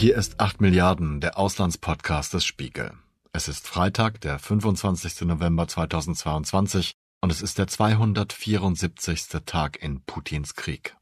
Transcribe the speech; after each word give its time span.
Hier 0.00 0.16
ist 0.16 0.40
8 0.40 0.62
Milliarden, 0.62 1.20
der 1.20 1.36
Auslandspodcast 1.38 2.32
des 2.32 2.46
Spiegel. 2.46 2.92
Es 3.34 3.48
ist 3.48 3.68
Freitag, 3.68 4.18
der 4.22 4.38
25. 4.38 5.26
November 5.26 5.68
2022 5.68 6.92
und 7.20 7.30
es 7.30 7.42
ist 7.42 7.58
der 7.58 7.66
274. 7.66 9.26
Tag 9.44 9.76
in 9.82 10.00
Putins 10.00 10.54
Krieg. 10.54 10.96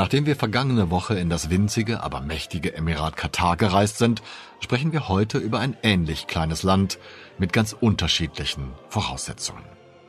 Nachdem 0.00 0.24
wir 0.24 0.34
vergangene 0.34 0.88
Woche 0.90 1.18
in 1.18 1.28
das 1.28 1.50
winzige, 1.50 2.02
aber 2.02 2.22
mächtige 2.22 2.72
Emirat 2.72 3.18
Katar 3.18 3.58
gereist 3.58 3.98
sind, 3.98 4.22
sprechen 4.58 4.92
wir 4.92 5.10
heute 5.10 5.36
über 5.36 5.58
ein 5.58 5.76
ähnlich 5.82 6.26
kleines 6.26 6.62
Land 6.62 6.98
mit 7.36 7.52
ganz 7.52 7.76
unterschiedlichen 7.78 8.72
Voraussetzungen. 8.88 9.62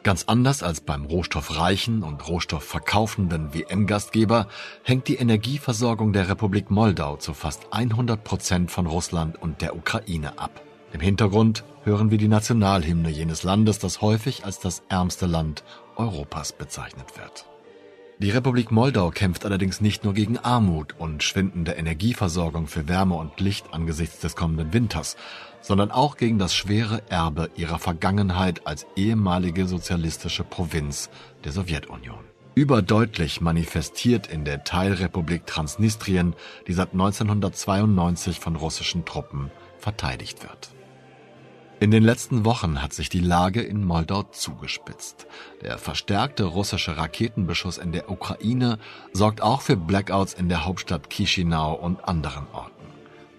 Ganz 0.04 0.24
anders 0.28 0.64
als 0.64 0.80
beim 0.80 1.04
rohstoffreichen 1.04 2.04
und 2.04 2.26
rohstoffverkaufenden 2.26 3.54
WM-Gastgeber 3.54 4.48
hängt 4.84 5.10
die 5.10 5.18
Energieversorgung 5.18 6.14
der 6.14 6.30
Republik 6.30 6.72
Moldau 6.72 7.18
zu 7.18 7.34
fast 7.34 7.74
100 7.74 8.24
Prozent 8.24 8.72
von 8.72 8.88
Russland 8.88 9.42
und 9.42 9.62
der 9.62 9.76
Ukraine 9.76 10.40
ab. 10.40 10.62
Im 10.94 11.02
Hintergrund 11.02 11.66
hören 11.84 12.12
wir 12.12 12.18
die 12.18 12.30
Nationalhymne 12.30 13.10
jenes 13.10 13.44
Landes, 13.44 13.78
das 13.78 14.00
häufig 14.00 14.46
als 14.46 14.62
das 14.62 14.84
ärmste 14.88 15.26
Land 15.26 15.66
Europas 15.98 16.54
bezeichnet 16.54 17.18
wird. 17.18 17.51
Die 18.22 18.30
Republik 18.30 18.70
Moldau 18.70 19.10
kämpft 19.10 19.46
allerdings 19.46 19.82
nicht 19.82 20.04
nur 20.04 20.14
gegen 20.14 20.38
Armut 20.38 20.94
und 21.00 21.24
schwindende 21.24 21.72
Energieversorgung 21.72 22.68
für 22.68 22.88
Wärme 22.88 23.16
und 23.16 23.40
Licht 23.40 23.74
angesichts 23.74 24.20
des 24.20 24.36
kommenden 24.36 24.74
Winters, 24.74 25.18
sondern 25.60 25.90
auch 25.90 26.18
gegen 26.18 26.38
das 26.38 26.54
schwere 26.54 27.02
Erbe 27.10 27.50
ihrer 27.56 27.80
Vergangenheit 27.80 28.68
als 28.68 28.86
ehemalige 28.96 29.66
sozialistische 29.66 30.44
Provinz 30.44 31.10
der 31.46 31.52
Sowjetunion. 31.52 32.24
Überdeutlich 32.54 33.42
manifestiert 33.42 34.28
in 34.28 34.46
der 34.46 34.64
Teilrepublik 34.64 35.48
Transnistrien, 35.48 36.36
die 36.68 36.74
seit 36.74 36.92
1992 36.92 38.40
von 38.40 38.56
russischen 38.56 39.04
Truppen 39.04 39.50
verteidigt 39.80 40.44
wird. 40.44 40.70
In 41.82 41.90
den 41.90 42.04
letzten 42.04 42.46
Wochen 42.46 42.80
hat 42.80 42.94
sich 42.94 43.10
die 43.10 43.22
Lage 43.22 43.60
in 43.60 43.84
Moldau 43.84 44.22
zugespitzt. 44.22 45.26
Der 45.64 45.80
verstärkte 45.80 46.44
russische 46.44 46.96
Raketenbeschuss 46.96 47.80
in 47.80 47.92
der 47.92 48.12
Ukraine 48.12 48.78
sorgt 49.14 49.42
auch 49.42 49.62
für 49.62 49.76
Blackouts 49.78 50.36
in 50.36 50.48
der 50.48 50.64
Hauptstadt 50.64 51.10
Chisinau 51.10 51.74
und 51.74 52.08
anderen 52.08 52.46
Orten. 52.54 52.86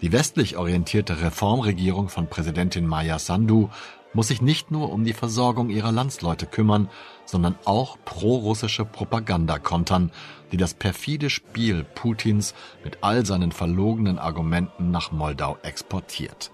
Die 0.01 0.11
westlich 0.11 0.57
orientierte 0.57 1.23
Reformregierung 1.23 2.09
von 2.09 2.27
Präsidentin 2.27 2.85
Maya 2.85 3.21
Sandu 3.21 3.69
muss 4.13 4.27
sich 4.27 4.43
nicht 4.43 4.73
nur 4.73 4.91
um 4.91 5.05
die 5.05 5.13
Versorgung 5.13 5.71
ihrer 5.71 5.93
Landsleute 5.93 6.47
kümmern, 6.47 6.91
sondern 7.25 7.55
auch 7.65 7.97
pro-russische 8.05 8.85
Propaganda 8.85 9.61
kontern, 9.61 10.11
die 10.51 10.57
das 10.57 10.75
perfide 10.75 11.31
Spiel 11.31 11.85
Putins 11.85 12.57
mit 12.83 13.05
all 13.05 13.25
seinen 13.25 13.53
verlogenen 13.53 14.19
Argumenten 14.19 14.91
nach 14.91 15.13
Moldau 15.13 15.59
exportiert. 15.63 16.51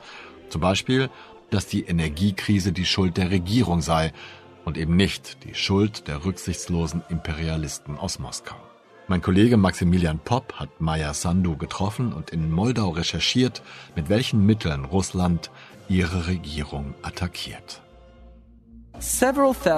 Zum 0.49 0.61
Beispiel 0.63 1.11
dass 1.51 1.67
die 1.67 1.85
Energiekrise 1.85 2.73
die 2.73 2.85
Schuld 2.85 3.17
der 3.17 3.31
Regierung 3.31 3.81
sei 3.81 4.13
und 4.65 4.77
eben 4.77 4.97
nicht 4.97 5.45
die 5.45 5.55
Schuld 5.55 6.09
der 6.09 6.25
rücksichtslosen 6.25 7.03
Imperialisten 7.09 7.97
aus 7.97 8.19
Moskau. 8.19 8.57
Mein 9.07 9.23
Kollege 9.23 9.57
Maximilian 9.57 10.19
Popp 10.19 10.53
hat 10.55 10.83
Maya 10.83 11.15
Sandu 11.15 11.57
getroffen 11.57 12.13
und 12.13 12.31
in 12.31 12.51
Moldau 12.51 12.91
recherchiert, 12.91 13.63
mit 13.97 14.11
welchen 14.11 14.45
Mitteln 14.45 14.85
Russland 14.85 15.51
ihre 15.89 16.27
Regierung 16.27 16.95
attackiert. 17.01 17.81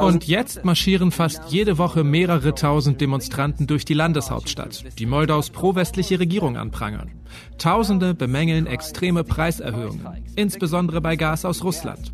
Und 0.00 0.26
jetzt 0.26 0.64
marschieren 0.64 1.10
fast 1.10 1.42
jede 1.48 1.78
Woche 1.78 2.04
mehrere 2.04 2.54
tausend 2.54 3.00
Demonstranten 3.00 3.66
durch 3.66 3.84
die 3.84 3.94
Landeshauptstadt, 3.94 4.84
die 4.98 5.06
Moldaus 5.06 5.50
pro-westliche 5.50 6.19
Regierung 6.19 6.56
anprangern. 6.56 7.10
Tausende 7.58 8.14
bemängeln 8.14 8.66
extreme 8.66 9.25
Preiserhöhungen, 9.25 10.06
insbesondere 10.36 11.00
bei 11.00 11.16
Gas 11.16 11.44
aus 11.44 11.64
Russland. 11.64 12.12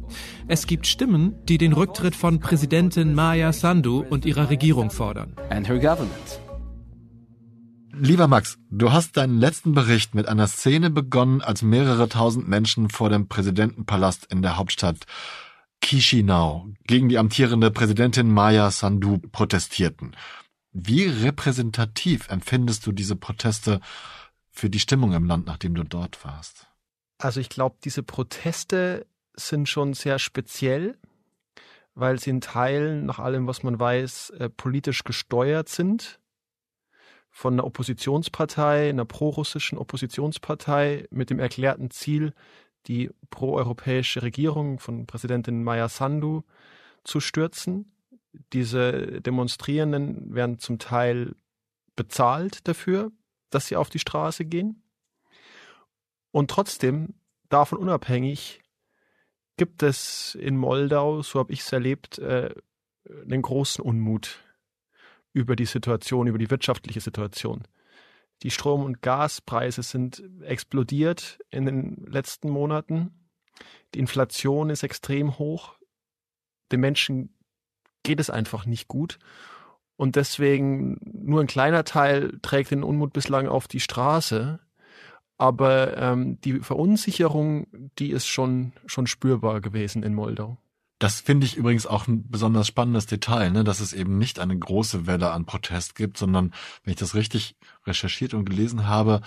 Es 0.49 0.67
gibt 0.67 0.87
Stimmen, 0.87 1.35
die 1.45 1.59
den 1.59 1.73
Rücktritt 1.73 2.17
von 2.17 2.41
Präsidentin 2.41 3.15
Maya 3.15 3.53
Sandu 3.53 4.05
und 4.09 4.25
ihrer 4.25 4.51
Regierung 4.51 4.91
fordern. 4.91 5.35
Lieber 7.99 8.29
Max, 8.29 8.59
du 8.71 8.93
hast 8.93 9.17
deinen 9.17 9.39
letzten 9.39 9.73
Bericht 9.73 10.15
mit 10.15 10.29
einer 10.29 10.47
Szene 10.49 10.91
begonnen, 10.91 11.41
als 11.41 11.63
mehrere 11.63 12.11
tausend 12.11 12.47
Menschen 12.47 12.91
vor 12.91 13.09
dem 13.09 13.27
Präsidentenpalast 13.27 14.27
in 14.31 14.43
der 14.43 14.59
Hauptstadt 14.59 15.07
Chisinau 15.87 16.67
gegen 16.85 17.09
die 17.09 17.17
amtierende 17.17 17.71
Präsidentin 17.71 18.29
Maya 18.29 18.73
Sandu 18.73 19.19
protestierten. 19.19 20.17
Wie 20.73 21.05
repräsentativ 21.05 22.29
empfindest 22.29 22.85
du 22.87 22.93
diese 22.93 23.15
Proteste 23.15 23.81
für 24.51 24.69
die 24.69 24.81
Stimmung 24.81 25.13
im 25.13 25.27
Land, 25.27 25.47
nachdem 25.47 25.77
du 25.77 25.85
dort 25.85 26.25
warst? 26.25 26.67
Also 27.19 27.39
ich 27.39 27.49
glaube, 27.49 27.77
diese 27.85 28.03
Proteste 28.03 29.07
sind 29.37 29.69
schon 29.69 29.95
sehr 29.95 30.19
speziell, 30.19 30.99
weil 31.95 32.19
sie 32.19 32.31
in 32.31 32.41
Teilen, 32.41 33.07
nach 33.07 33.21
allem, 33.21 33.47
was 33.47 33.63
man 33.63 33.79
weiß, 33.79 34.31
äh, 34.31 34.49
politisch 34.49 35.05
gesteuert 35.05 35.69
sind 35.69 36.19
von 37.31 37.55
einer 37.55 37.65
Oppositionspartei, 37.65 38.89
einer 38.89 39.05
prorussischen 39.05 39.79
Oppositionspartei 39.79 41.07
mit 41.11 41.31
dem 41.31 41.39
erklärten 41.39 41.91
Ziel, 41.91 42.33
die 42.87 43.11
proeuropäische 43.31 44.23
Regierung 44.23 44.79
von 44.79 45.07
Präsidentin 45.07 45.63
Maya 45.63 45.89
Sandu 45.89 46.43
zu 47.05 47.21
stürzen. 47.21 47.93
Diese 48.53 49.21
Demonstrierenden 49.21 50.35
werden 50.35 50.59
zum 50.59 50.79
Teil 50.79 51.35
bezahlt 51.95 52.69
dafür, 52.69 53.11
dass 53.51 53.67
sie 53.67 53.77
auf 53.77 53.89
die 53.89 53.99
Straße 53.99 54.45
gehen. 54.45 54.83
Und 56.31 56.51
trotzdem, 56.51 57.15
davon 57.49 57.79
unabhängig, 57.79 58.61
gibt 59.57 59.83
es 59.83 60.35
in 60.35 60.57
Moldau, 60.57 61.23
so 61.23 61.39
habe 61.39 61.53
ich 61.53 61.61
es 61.61 61.73
erlebt, 61.73 62.19
äh, 62.19 62.55
einen 63.23 63.43
großen 63.43 63.83
Unmut 63.83 64.39
über 65.33 65.57
die 65.57 65.65
Situation, 65.65 66.27
über 66.27 66.39
die 66.39 66.51
wirtschaftliche 66.51 67.01
Situation. 67.01 67.65
Die 68.43 68.51
Strom- 68.51 68.85
und 68.85 69.03
Gaspreise 69.03 69.83
sind 69.83 70.23
explodiert 70.43 71.39
in 71.51 71.65
den 71.65 72.07
letzten 72.07 72.51
Monaten. 72.51 73.29
Die 73.95 73.99
Inflation 73.99 74.71
ist 74.71 74.83
extrem 74.83 75.39
hoch. 75.39 75.77
Den 76.71 76.81
Menschen 76.81 77.35
geht 78.03 78.21
es 78.21 78.31
einfach 78.31 78.67
nicht 78.67 78.89
gut. 78.89 79.19
Und 79.97 80.17
deswegen 80.17 80.99
nur 81.03 81.41
ein 81.41 81.47
kleiner 81.47 81.85
Teil 81.85 82.39
trägt 82.43 82.71
den 82.71 82.83
Unmut 82.83 83.13
bislang 83.13 83.49
auf 83.49 83.67
die 83.67 83.81
Straße. 83.81 84.61
Aber 85.39 85.97
ähm, 85.97 86.41
die 86.43 86.61
Verunsicherung, 86.61 87.67
die 87.99 88.11
ist 88.11 88.27
schon, 88.27 88.73
schon 88.87 89.07
spürbar 89.07 89.61
gewesen 89.61 90.03
in 90.03 90.15
Moldau. 90.15 90.59
Das 90.99 91.21
finde 91.21 91.47
ich 91.47 91.57
übrigens 91.57 91.87
auch 91.87 92.07
ein 92.07 92.29
besonders 92.31 92.67
spannendes 92.67 93.07
Detail, 93.07 93.51
ne, 93.51 93.65
dass 93.65 93.81
es 93.81 93.93
eben 93.93 94.17
nicht 94.17 94.39
eine 94.39 94.59
große 94.59 95.07
Welle 95.07 95.31
an 95.31 95.45
Protest 95.45 95.95
gibt, 95.95 96.17
sondern 96.17 96.55
wenn 96.85 96.93
ich 96.93 96.99
das 96.99 97.15
richtig 97.15 97.57
recherchiert 97.87 98.33
und 98.33 98.49
gelesen 98.49 98.87
habe, 98.87 99.21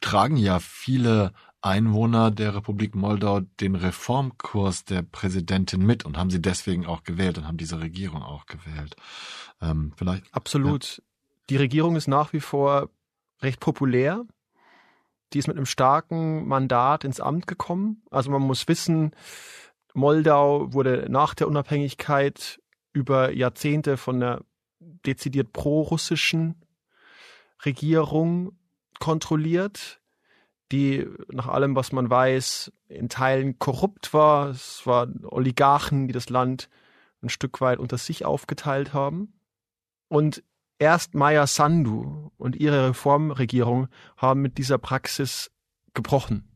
tragen 0.00 0.36
ja 0.36 0.58
viele 0.58 1.32
Einwohner 1.62 2.30
der 2.30 2.54
Republik 2.54 2.94
Moldau 2.94 3.40
den 3.40 3.74
Reformkurs 3.74 4.84
der 4.84 5.02
Präsidentin 5.02 5.84
mit 5.84 6.04
und 6.04 6.16
haben 6.16 6.30
sie 6.30 6.40
deswegen 6.40 6.86
auch 6.86 7.04
gewählt 7.04 7.38
und 7.38 7.46
haben 7.46 7.58
diese 7.58 7.80
Regierung 7.80 8.22
auch 8.22 8.46
gewählt. 8.46 8.96
Ähm, 9.60 9.92
vielleicht 9.96 10.32
absolut. 10.34 10.96
Ja. 10.96 11.04
Die 11.50 11.56
Regierung 11.56 11.96
ist 11.96 12.08
nach 12.08 12.32
wie 12.32 12.40
vor 12.40 12.88
recht 13.42 13.60
populär. 13.60 14.24
Die 15.32 15.38
ist 15.38 15.48
mit 15.48 15.56
einem 15.56 15.66
starken 15.66 16.48
Mandat 16.48 17.04
ins 17.04 17.20
Amt 17.20 17.46
gekommen. 17.46 18.02
Also 18.10 18.30
man 18.30 18.42
muss 18.42 18.66
wissen, 18.66 19.12
Moldau 19.94 20.72
wurde 20.72 21.06
nach 21.08 21.34
der 21.34 21.48
Unabhängigkeit 21.48 22.60
über 22.92 23.32
Jahrzehnte 23.32 23.96
von 23.96 24.16
einer 24.16 24.40
dezidiert 24.78 25.52
pro-russischen 25.52 26.64
Regierung 27.64 28.58
kontrolliert, 28.98 30.00
die 30.72 31.06
nach 31.30 31.48
allem, 31.48 31.74
was 31.74 31.92
man 31.92 32.08
weiß, 32.08 32.72
in 32.88 33.08
Teilen 33.08 33.58
korrupt 33.58 34.14
war. 34.14 34.50
Es 34.50 34.86
waren 34.86 35.24
Oligarchen, 35.24 36.06
die 36.06 36.12
das 36.12 36.30
Land 36.30 36.68
ein 37.22 37.28
Stück 37.28 37.60
weit 37.60 37.78
unter 37.78 37.98
sich 37.98 38.24
aufgeteilt 38.24 38.94
haben. 38.94 39.40
Und 40.08 40.42
erst 40.78 41.14
Maya 41.14 41.46
Sandu 41.46 42.30
und 42.36 42.56
ihre 42.56 42.90
Reformregierung 42.90 43.88
haben 44.16 44.42
mit 44.42 44.58
dieser 44.58 44.78
Praxis 44.78 45.50
gebrochen 45.94 46.48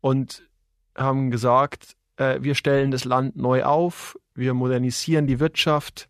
und 0.00 0.48
haben 0.96 1.30
gesagt, 1.30 1.96
äh, 2.18 2.42
wir 2.42 2.54
stellen 2.54 2.90
das 2.90 3.04
Land 3.04 3.36
neu 3.36 3.64
auf, 3.64 4.18
wir 4.34 4.52
modernisieren 4.54 5.26
die 5.26 5.40
Wirtschaft, 5.40 6.08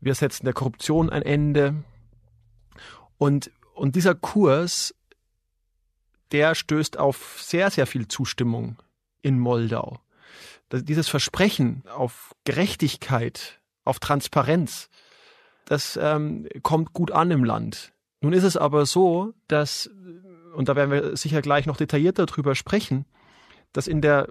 wir 0.00 0.14
setzen 0.14 0.44
der 0.44 0.54
Korruption 0.54 1.10
ein 1.10 1.22
Ende. 1.22 1.82
Und, 3.18 3.50
und 3.74 3.96
dieser 3.96 4.14
Kurs, 4.14 4.94
der 6.32 6.54
stößt 6.54 6.98
auf 6.98 7.38
sehr, 7.40 7.70
sehr 7.70 7.86
viel 7.86 8.08
Zustimmung 8.08 8.76
in 9.22 9.38
Moldau. 9.38 10.00
dieses 10.72 11.08
Versprechen 11.08 11.82
auf 11.94 12.34
Gerechtigkeit, 12.44 13.60
auf 13.84 13.98
Transparenz, 13.98 14.88
das 15.66 15.98
ähm, 16.00 16.48
kommt 16.62 16.92
gut 16.92 17.10
an 17.10 17.30
im 17.30 17.44
Land. 17.44 17.92
Nun 18.20 18.32
ist 18.32 18.44
es 18.44 18.56
aber 18.56 18.86
so, 18.86 19.34
dass, 19.48 19.90
und 20.54 20.68
da 20.68 20.76
werden 20.76 20.90
wir 20.90 21.16
sicher 21.16 21.42
gleich 21.42 21.66
noch 21.66 21.76
detaillierter 21.76 22.26
drüber 22.26 22.54
sprechen, 22.54 23.04
dass 23.72 23.86
in 23.86 24.00
der 24.00 24.28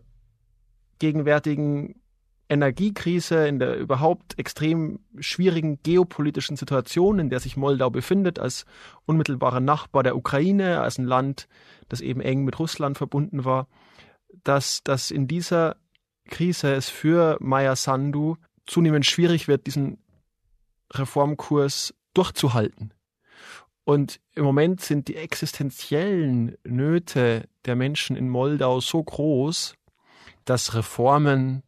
gegenwärtigen 1.00 1.96
Energiekrise, 2.50 3.48
in 3.48 3.60
der 3.60 3.78
überhaupt 3.78 4.38
extrem 4.40 5.00
schwierigen 5.20 5.80
geopolitischen 5.84 6.58
Situation, 6.58 7.20
in 7.20 7.30
der 7.30 7.40
sich 7.40 7.58
Moldau 7.58 7.92
befindet, 7.92 8.40
als 8.40 8.66
unmittelbarer 9.06 9.60
Nachbar 9.60 10.02
der 10.02 10.16
Ukraine, 10.16 10.82
als 10.82 10.98
ein 10.98 11.06
Land, 11.06 11.48
das 11.90 12.02
eben 12.02 12.22
eng 12.22 12.44
mit 12.44 12.58
Russland 12.58 12.98
verbunden 12.98 13.46
war, 13.46 13.68
dass, 14.44 14.84
dass 14.84 15.12
in 15.12 15.28
dieser 15.28 15.78
Krise 16.30 16.74
es 16.74 16.90
für 16.90 17.38
Maya 17.40 17.76
Sandu 17.76 18.36
zunehmend 18.66 19.06
schwierig 19.06 19.48
wird, 19.48 19.68
diesen 19.68 20.00
Reformkurs 20.92 21.94
durchzuhalten. 22.16 22.94
Und 23.84 24.20
im 24.36 24.44
Moment 24.44 24.82
sind 24.82 25.08
die 25.08 25.16
existenziellen 25.16 26.56
Nöte 26.64 27.48
der 27.66 27.76
Menschen 27.76 28.16
in 28.16 28.30
Moldau 28.30 28.80
so 28.82 29.04
groß, 29.04 29.74
dass 30.50 30.74
Reformen, 30.74 31.64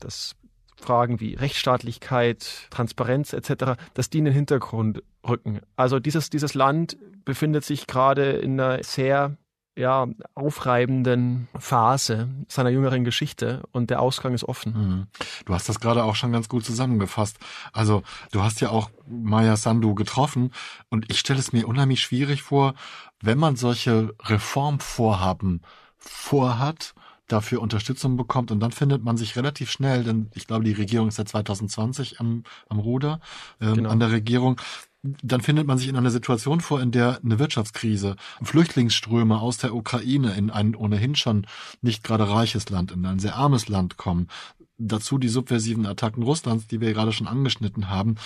dass 0.00 0.34
Fragen 0.76 1.20
wie 1.20 1.34
Rechtsstaatlichkeit, 1.34 2.68
Transparenz 2.70 3.32
etc., 3.32 3.80
dass 3.94 4.10
die 4.10 4.18
in 4.18 4.26
den 4.26 4.34
Hintergrund 4.34 5.02
rücken. 5.26 5.60
Also 5.76 5.98
dieses, 5.98 6.30
dieses 6.30 6.54
Land 6.54 6.96
befindet 7.24 7.64
sich 7.64 7.86
gerade 7.86 8.30
in 8.32 8.60
einer 8.60 8.82
sehr 8.82 9.36
ja, 9.76 10.08
aufreibenden 10.34 11.46
Phase 11.56 12.28
seiner 12.48 12.70
jüngeren 12.70 13.04
Geschichte 13.04 13.62
und 13.70 13.90
der 13.90 14.00
Ausgang 14.00 14.34
ist 14.34 14.42
offen. 14.42 14.72
Mhm. 14.72 15.06
Du 15.44 15.54
hast 15.54 15.68
das 15.68 15.78
gerade 15.78 16.02
auch 16.02 16.16
schon 16.16 16.32
ganz 16.32 16.48
gut 16.48 16.64
zusammengefasst. 16.64 17.38
Also 17.72 18.02
du 18.32 18.42
hast 18.42 18.60
ja 18.60 18.70
auch 18.70 18.90
Maya 19.06 19.56
Sandu 19.56 19.94
getroffen 19.94 20.52
und 20.90 21.08
ich 21.10 21.20
stelle 21.20 21.38
es 21.38 21.52
mir 21.52 21.68
unheimlich 21.68 22.00
schwierig 22.00 22.42
vor, 22.42 22.74
wenn 23.20 23.38
man 23.38 23.54
solche 23.54 24.14
Reformvorhaben 24.20 25.62
vorhat, 25.96 26.94
dafür 27.28 27.62
Unterstützung 27.62 28.16
bekommt 28.16 28.50
und 28.50 28.60
dann 28.60 28.72
findet 28.72 29.04
man 29.04 29.16
sich 29.16 29.36
relativ 29.36 29.70
schnell, 29.70 30.02
denn 30.02 30.30
ich 30.34 30.46
glaube, 30.46 30.64
die 30.64 30.72
Regierung 30.72 31.08
ist 31.08 31.16
seit 31.16 31.28
2020 31.28 32.20
am, 32.20 32.42
am 32.68 32.78
Ruder, 32.78 33.20
ähm, 33.60 33.74
genau. 33.74 33.90
an 33.90 34.00
der 34.00 34.10
Regierung, 34.10 34.60
dann 35.02 35.40
findet 35.40 35.66
man 35.66 35.78
sich 35.78 35.88
in 35.88 35.96
einer 35.96 36.10
Situation 36.10 36.60
vor, 36.60 36.80
in 36.80 36.90
der 36.90 37.20
eine 37.22 37.38
Wirtschaftskrise, 37.38 38.16
Flüchtlingsströme 38.42 39.38
aus 39.40 39.58
der 39.58 39.74
Ukraine 39.74 40.34
in 40.34 40.50
ein 40.50 40.74
ohnehin 40.74 41.14
schon 41.14 41.46
nicht 41.82 42.02
gerade 42.02 42.28
reiches 42.28 42.68
Land, 42.70 42.90
in 42.90 43.06
ein 43.06 43.20
sehr 43.20 43.36
armes 43.36 43.68
Land 43.68 43.96
kommen, 43.96 44.28
dazu 44.78 45.18
die 45.18 45.28
subversiven 45.28 45.86
Attacken 45.86 46.22
Russlands, 46.22 46.66
die 46.66 46.80
wir 46.80 46.92
gerade 46.92 47.12
schon 47.12 47.28
angeschnitten 47.28 47.88
haben, 47.88 48.16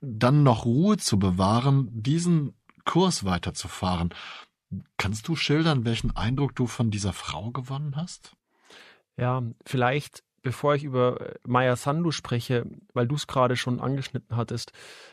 dann 0.00 0.42
noch 0.42 0.64
Ruhe 0.64 0.98
zu 0.98 1.18
bewahren, 1.18 1.88
diesen 1.92 2.54
Kurs 2.84 3.24
weiterzufahren. 3.24 4.10
Kannst 4.96 5.28
du 5.28 5.36
schildern, 5.36 5.84
welchen 5.84 6.16
Eindruck 6.16 6.54
du 6.54 6.66
von 6.66 6.90
dieser 6.90 7.12
Frau 7.12 7.50
gewonnen 7.50 7.96
hast? 7.96 8.36
Ja, 9.16 9.42
vielleicht 9.66 10.22
bevor 10.42 10.74
ich 10.74 10.84
über 10.84 11.20
äh, 11.20 11.34
Maya 11.46 11.76
Sandu 11.76 12.10
spreche, 12.10 12.66
weil 12.92 13.06
du 13.06 13.14
es 13.14 13.26
gerade 13.26 13.56
schon 13.56 13.80
angeschnitten 13.80 14.36
hattest, 14.36 14.72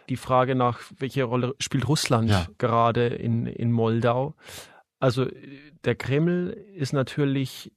die 0.09 0.17
Frage 0.17 0.55
nach, 0.55 0.81
welche 0.97 1.23
Rolle 1.23 1.55
spielt 1.59 1.87
Russland 1.87 2.29
ja. 2.29 2.47
gerade 2.57 3.07
in, 3.07 3.45
in 3.45 3.71
Moldau? 3.71 4.35
Also 4.99 5.27
der 5.85 5.95
Kreml 5.95 6.49
ist 6.75 6.93
natürlich 6.93 7.71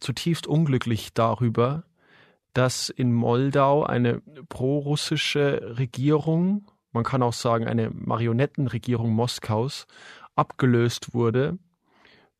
zutiefst 0.00 0.46
unglücklich 0.46 1.12
darüber, 1.12 1.84
dass 2.54 2.88
in 2.88 3.12
Moldau 3.12 3.84
eine 3.84 4.22
prorussische 4.48 5.74
Regierung, 5.76 6.70
man 6.92 7.04
kann 7.04 7.22
auch 7.22 7.34
sagen 7.34 7.66
eine 7.66 7.90
Marionettenregierung 7.90 9.10
Moskaus, 9.10 9.86
abgelöst 10.36 11.14
wurde 11.14 11.58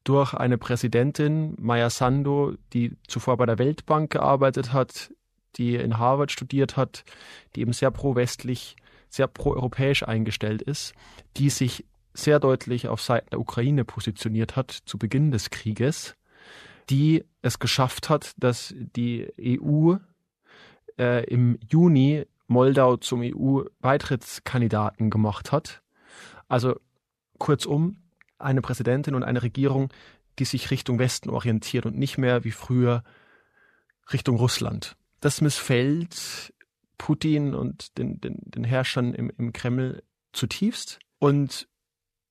durch 0.04 0.34
eine 0.34 0.56
Präsidentin, 0.56 1.56
Maya 1.58 1.90
Sandu, 1.90 2.54
die 2.72 2.96
zuvor 3.08 3.36
bei 3.38 3.46
der 3.46 3.58
Weltbank 3.58 4.12
gearbeitet 4.12 4.72
hat, 4.72 5.12
die 5.56 5.74
in 5.74 5.98
Harvard 5.98 6.30
studiert 6.30 6.76
hat, 6.76 7.04
die 7.54 7.62
eben 7.62 7.72
sehr 7.72 7.90
pro-westlich, 7.90 8.76
sehr 9.08 9.26
pro-europäisch 9.26 10.04
eingestellt 10.04 10.62
ist, 10.62 10.94
die 11.36 11.50
sich 11.50 11.84
sehr 12.14 12.38
deutlich 12.38 12.86
auf 12.86 13.02
Seiten 13.02 13.30
der 13.30 13.40
Ukraine 13.40 13.84
positioniert 13.84 14.54
hat 14.54 14.70
zu 14.70 14.96
Beginn 14.96 15.32
des 15.32 15.50
Krieges, 15.50 16.14
die 16.88 17.24
es 17.42 17.58
geschafft 17.58 18.08
hat, 18.08 18.32
dass 18.36 18.72
die 18.76 19.26
EU 19.40 19.96
äh, 20.98 21.24
im 21.24 21.58
Juni 21.68 22.26
Moldau 22.46 22.96
zum 22.96 23.22
EU-Beitrittskandidaten 23.22 25.10
gemacht 25.10 25.50
hat. 25.50 25.82
Also 26.48 26.76
kurzum, 27.38 27.96
eine 28.38 28.62
Präsidentin 28.62 29.14
und 29.14 29.22
eine 29.22 29.42
Regierung, 29.42 29.90
die 30.38 30.44
sich 30.44 30.70
Richtung 30.70 30.98
Westen 30.98 31.30
orientiert 31.30 31.86
und 31.86 31.96
nicht 31.96 32.18
mehr 32.18 32.44
wie 32.44 32.50
früher 32.50 33.02
Richtung 34.12 34.36
Russland. 34.36 34.96
Das 35.20 35.40
missfällt 35.40 36.52
Putin 36.98 37.54
und 37.54 37.98
den, 37.98 38.20
den, 38.20 38.38
den 38.44 38.64
Herrschern 38.64 39.14
im, 39.14 39.30
im 39.38 39.52
Kreml 39.52 40.02
zutiefst. 40.32 40.98
Und 41.18 41.68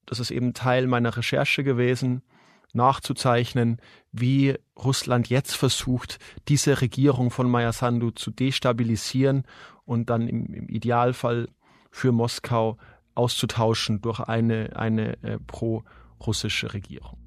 das 0.05 0.19
ist 0.19 0.31
eben 0.31 0.53
Teil 0.53 0.87
meiner 0.87 1.17
Recherche 1.17 1.63
gewesen, 1.63 2.21
nachzuzeichnen, 2.73 3.79
wie 4.11 4.55
Russland 4.77 5.29
jetzt 5.29 5.55
versucht, 5.55 6.19
diese 6.47 6.81
Regierung 6.81 7.31
von 7.31 7.49
Maya 7.49 7.71
Sandu 7.71 8.11
zu 8.11 8.31
destabilisieren 8.31 9.45
und 9.85 10.09
dann 10.09 10.27
im, 10.27 10.53
im 10.53 10.67
Idealfall 10.67 11.49
für 11.89 12.11
Moskau 12.11 12.77
auszutauschen 13.15 14.01
durch 14.01 14.19
eine, 14.19 14.75
eine 14.75 15.21
äh, 15.23 15.39
pro-russische 15.45 16.73
Regierung. 16.73 17.17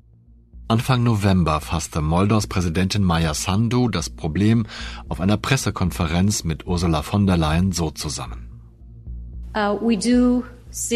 Anfang 0.68 1.02
November 1.02 1.62
fasste 1.62 2.02
Moldaus 2.02 2.46
Präsidentin 2.46 3.02
Maya 3.02 3.32
Sandu 3.32 3.88
das 3.88 4.10
Problem 4.10 4.66
auf 5.08 5.20
einer 5.20 5.38
Pressekonferenz 5.38 6.44
mit 6.44 6.66
Ursula 6.66 7.02
von 7.02 7.26
der 7.26 7.38
Leyen 7.38 7.72
so 7.72 7.90
zusammen. 7.90 8.44
Uh, 9.56 9.78
we 9.80 9.96
do 9.96 10.44
es 10.70 10.90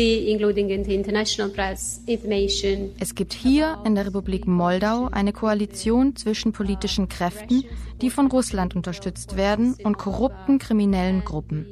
gibt 3.15 3.33
hier 3.33 3.79
in 3.85 3.95
der 3.95 4.07
Republik 4.07 4.47
Moldau 4.47 5.09
eine 5.11 5.33
Koalition 5.33 6.15
zwischen 6.15 6.53
politischen 6.53 7.09
Kräften, 7.09 7.65
die 8.03 8.11
von 8.11 8.27
Russland 8.27 8.77
unterstützt 8.77 9.37
werden, 9.37 9.75
und 9.83 9.97
korrupten 9.97 10.59
kriminellen 10.59 11.25
Gruppen. 11.25 11.65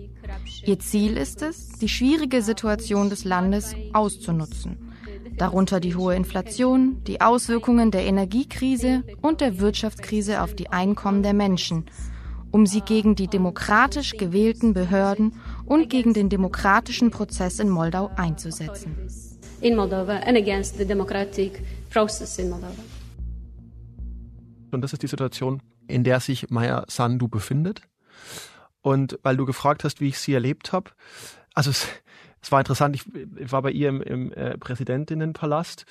Ihr 0.65 0.79
Ziel 0.79 1.17
ist 1.17 1.43
es, 1.43 1.71
die 1.79 1.89
schwierige 1.89 2.43
Situation 2.43 3.09
des 3.09 3.25
Landes 3.25 3.75
auszunutzen, 3.93 4.93
darunter 5.37 5.81
die 5.81 5.95
hohe 5.95 6.15
Inflation, 6.15 7.03
die 7.05 7.21
Auswirkungen 7.21 7.91
der 7.91 8.05
Energiekrise 8.05 9.03
und 9.23 9.41
der 9.41 9.59
Wirtschaftskrise 9.59 10.43
auf 10.43 10.55
die 10.55 10.69
Einkommen 10.69 11.23
der 11.23 11.33
Menschen, 11.33 11.87
um 12.51 12.67
sie 12.67 12.83
gegen 12.83 13.15
die 13.15 13.29
demokratisch 13.29 14.17
gewählten 14.17 14.75
Behörden 14.75 15.33
und 15.65 15.89
gegen 15.89 16.15
den 16.15 16.29
demokratischen 16.29 17.11
Prozess 17.11 17.59
in 17.59 17.71
Moldau 17.71 18.11
einzusetzen. 18.17 18.97
In 19.61 19.77
Moldova 19.77 20.17
and 20.27 20.37
against 20.37 20.79
the 20.79 20.85
democratic 20.85 21.63
process 21.91 22.39
in 22.39 22.51
Moldova. 22.51 22.83
Und 24.73 24.83
das 24.83 24.93
ist 24.93 25.03
die 25.03 25.09
Situation, 25.09 25.61
in 25.89 26.05
der 26.05 26.21
sich 26.21 26.49
Maya 26.51 26.85
Sandu 26.89 27.29
befindet. 27.29 27.83
Und 28.83 29.19
weil 29.23 29.37
du 29.37 29.45
gefragt 29.45 29.85
hast, 29.85 30.01
wie 30.01 30.09
ich 30.09 30.19
sie 30.19 30.35
erlebt 30.35 30.73
habe, 30.73 30.91
also 31.55 31.71
es, 31.71 31.89
es 32.41 32.51
war 32.51 32.61
interessant, 32.61 32.97
ich, 32.97 33.05
ich, 33.37 33.53
war 33.53 33.63
bei 33.63 33.71
ihr 33.71 33.89
im, 33.89 34.01
im 34.03 34.33
äh, 34.33 34.57
Präsidentinnenpalast 34.57 35.85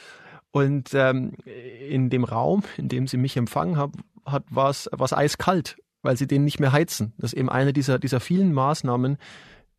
und 0.52 0.94
ähm, 0.94 1.34
in 1.46 2.10
dem 2.10 2.24
Raum, 2.24 2.64
in 2.78 2.90
dem 2.90 3.08
sie 3.08 3.18
mich 3.18 3.38
empfangen 3.38 3.78
hat, 3.78 3.92
hat 4.26 4.44
war 4.50 4.70
es 4.70 5.14
eiskalt, 5.14 5.78
weil 6.02 6.18
sie 6.18 6.28
den 6.28 6.44
nicht 6.44 6.60
mehr 6.60 6.72
heizen. 6.72 7.14
Das 7.18 7.34
ist 7.34 7.40
eben 7.40 7.50
eine 7.50 7.74
dieser, 7.74 8.00
dieser 8.00 8.20
vielen 8.20 8.54
Maßnahmen, 8.54 9.18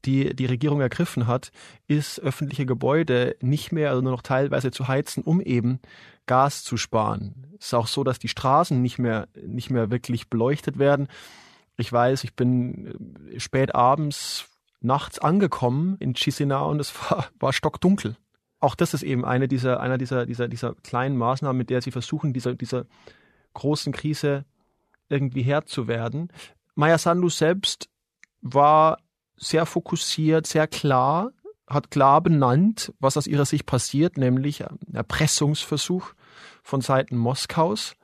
die 0.04 0.34
die 0.34 0.46
Regierung 0.46 0.80
ergriffen 0.80 1.26
hat, 1.26 1.50
ist 1.86 2.20
öffentliche 2.20 2.66
Gebäude 2.66 3.36
nicht 3.40 3.72
mehr, 3.72 3.90
also 3.90 4.02
nur 4.02 4.12
noch 4.12 4.22
teilweise 4.22 4.70
zu 4.70 4.88
heizen, 4.88 5.22
um 5.22 5.40
eben 5.40 5.80
Gas 6.26 6.62
zu 6.62 6.76
sparen. 6.76 7.46
Es 7.58 7.66
ist 7.66 7.74
auch 7.74 7.86
so, 7.86 8.04
dass 8.04 8.18
die 8.18 8.28
Straßen 8.28 8.80
nicht 8.80 8.98
mehr, 8.98 9.28
nicht 9.44 9.70
mehr 9.70 9.90
wirklich 9.90 10.30
beleuchtet 10.30 10.78
werden. 10.78 11.08
Ich 11.80 11.92
weiß, 11.92 12.24
ich 12.24 12.34
bin 12.34 13.30
äh, 13.32 13.40
spät 13.40 13.74
abends, 13.74 14.48
nachts 14.80 15.18
angekommen 15.18 15.96
in 15.98 16.14
Chisinau 16.14 16.70
und 16.70 16.80
es 16.80 16.94
war, 16.94 17.26
war 17.38 17.52
stockdunkel. 17.52 18.16
Auch 18.60 18.74
das 18.74 18.92
ist 18.92 19.02
eben 19.02 19.24
eine 19.24 19.48
dieser, 19.48 19.80
einer 19.80 19.96
dieser, 19.96 20.26
dieser, 20.26 20.48
dieser 20.48 20.74
kleinen 20.74 21.16
Maßnahmen, 21.16 21.56
mit 21.56 21.70
der 21.70 21.80
sie 21.80 21.90
versuchen, 21.90 22.32
dieser, 22.32 22.54
dieser 22.54 22.84
großen 23.54 23.92
Krise 23.92 24.44
irgendwie 25.08 25.42
Herr 25.42 25.64
zu 25.64 25.88
werden. 25.88 26.28
Maya 26.74 26.98
Sandu 26.98 27.30
selbst 27.30 27.88
war 28.42 28.98
sehr 29.36 29.64
fokussiert, 29.64 30.46
sehr 30.46 30.66
klar, 30.66 31.32
hat 31.66 31.90
klar 31.90 32.20
benannt, 32.20 32.92
was 33.00 33.16
aus 33.16 33.26
ihrer 33.26 33.46
Sicht 33.46 33.64
passiert, 33.64 34.18
nämlich 34.18 34.68
ein 34.68 34.78
Erpressungsversuch 34.92 36.12
von 36.62 36.80
Seiten 36.82 37.16
Moskaus, 37.16 37.94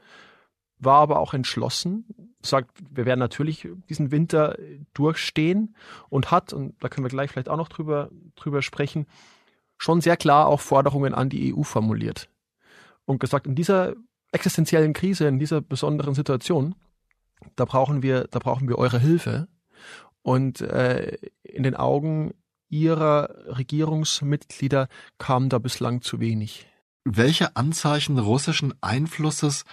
war 0.79 1.01
aber 1.01 1.19
auch 1.19 1.35
entschlossen, 1.35 2.36
sagt, 2.47 2.71
wir 2.91 3.07
werden 3.07 3.21
natürlich 3.21 3.69
diesen 3.89 4.11
Winter 4.11 4.57
durchstehen 4.95 5.75
und 6.09 6.31
hat, 6.31 6.53
und 6.53 6.75
da 6.83 6.89
können 6.89 7.05
wir 7.05 7.11
gleich 7.11 7.31
vielleicht 7.31 7.49
auch 7.49 7.57
noch 7.57 7.69
drüber, 7.69 8.11
drüber 8.35 8.63
sprechen, 8.63 9.07
schon 9.79 10.01
sehr 10.01 10.17
klar 10.17 10.47
auch 10.47 10.61
Forderungen 10.61 11.15
an 11.15 11.29
die 11.29 11.55
EU 11.55 11.63
formuliert. 11.63 12.29
Und 13.05 13.21
gesagt, 13.21 13.47
in 13.47 13.55
dieser 13.55 13.95
existenziellen 14.33 14.93
Krise, 14.93 15.29
in 15.29 15.39
dieser 15.39 15.61
besonderen 15.61 16.15
Situation, 16.15 16.75
da 17.55 17.65
brauchen 17.65 18.03
wir, 18.03 18.27
da 18.31 18.39
brauchen 18.39 18.69
wir 18.69 18.79
eure 18.79 18.99
Hilfe. 18.99 19.49
Und 20.23 20.61
äh, 20.61 21.17
in 21.43 21.63
den 21.63 21.77
Augen 21.77 22.35
ihrer 22.69 23.31
Regierungsmitglieder 23.47 24.89
kam 25.19 25.49
da 25.49 25.59
bislang 25.59 26.03
zu 26.03 26.19
wenig. 26.21 26.67
Welche 27.05 27.55
Anzeichen 27.55 28.19
russischen 28.19 28.75
Einflusses 28.81 29.65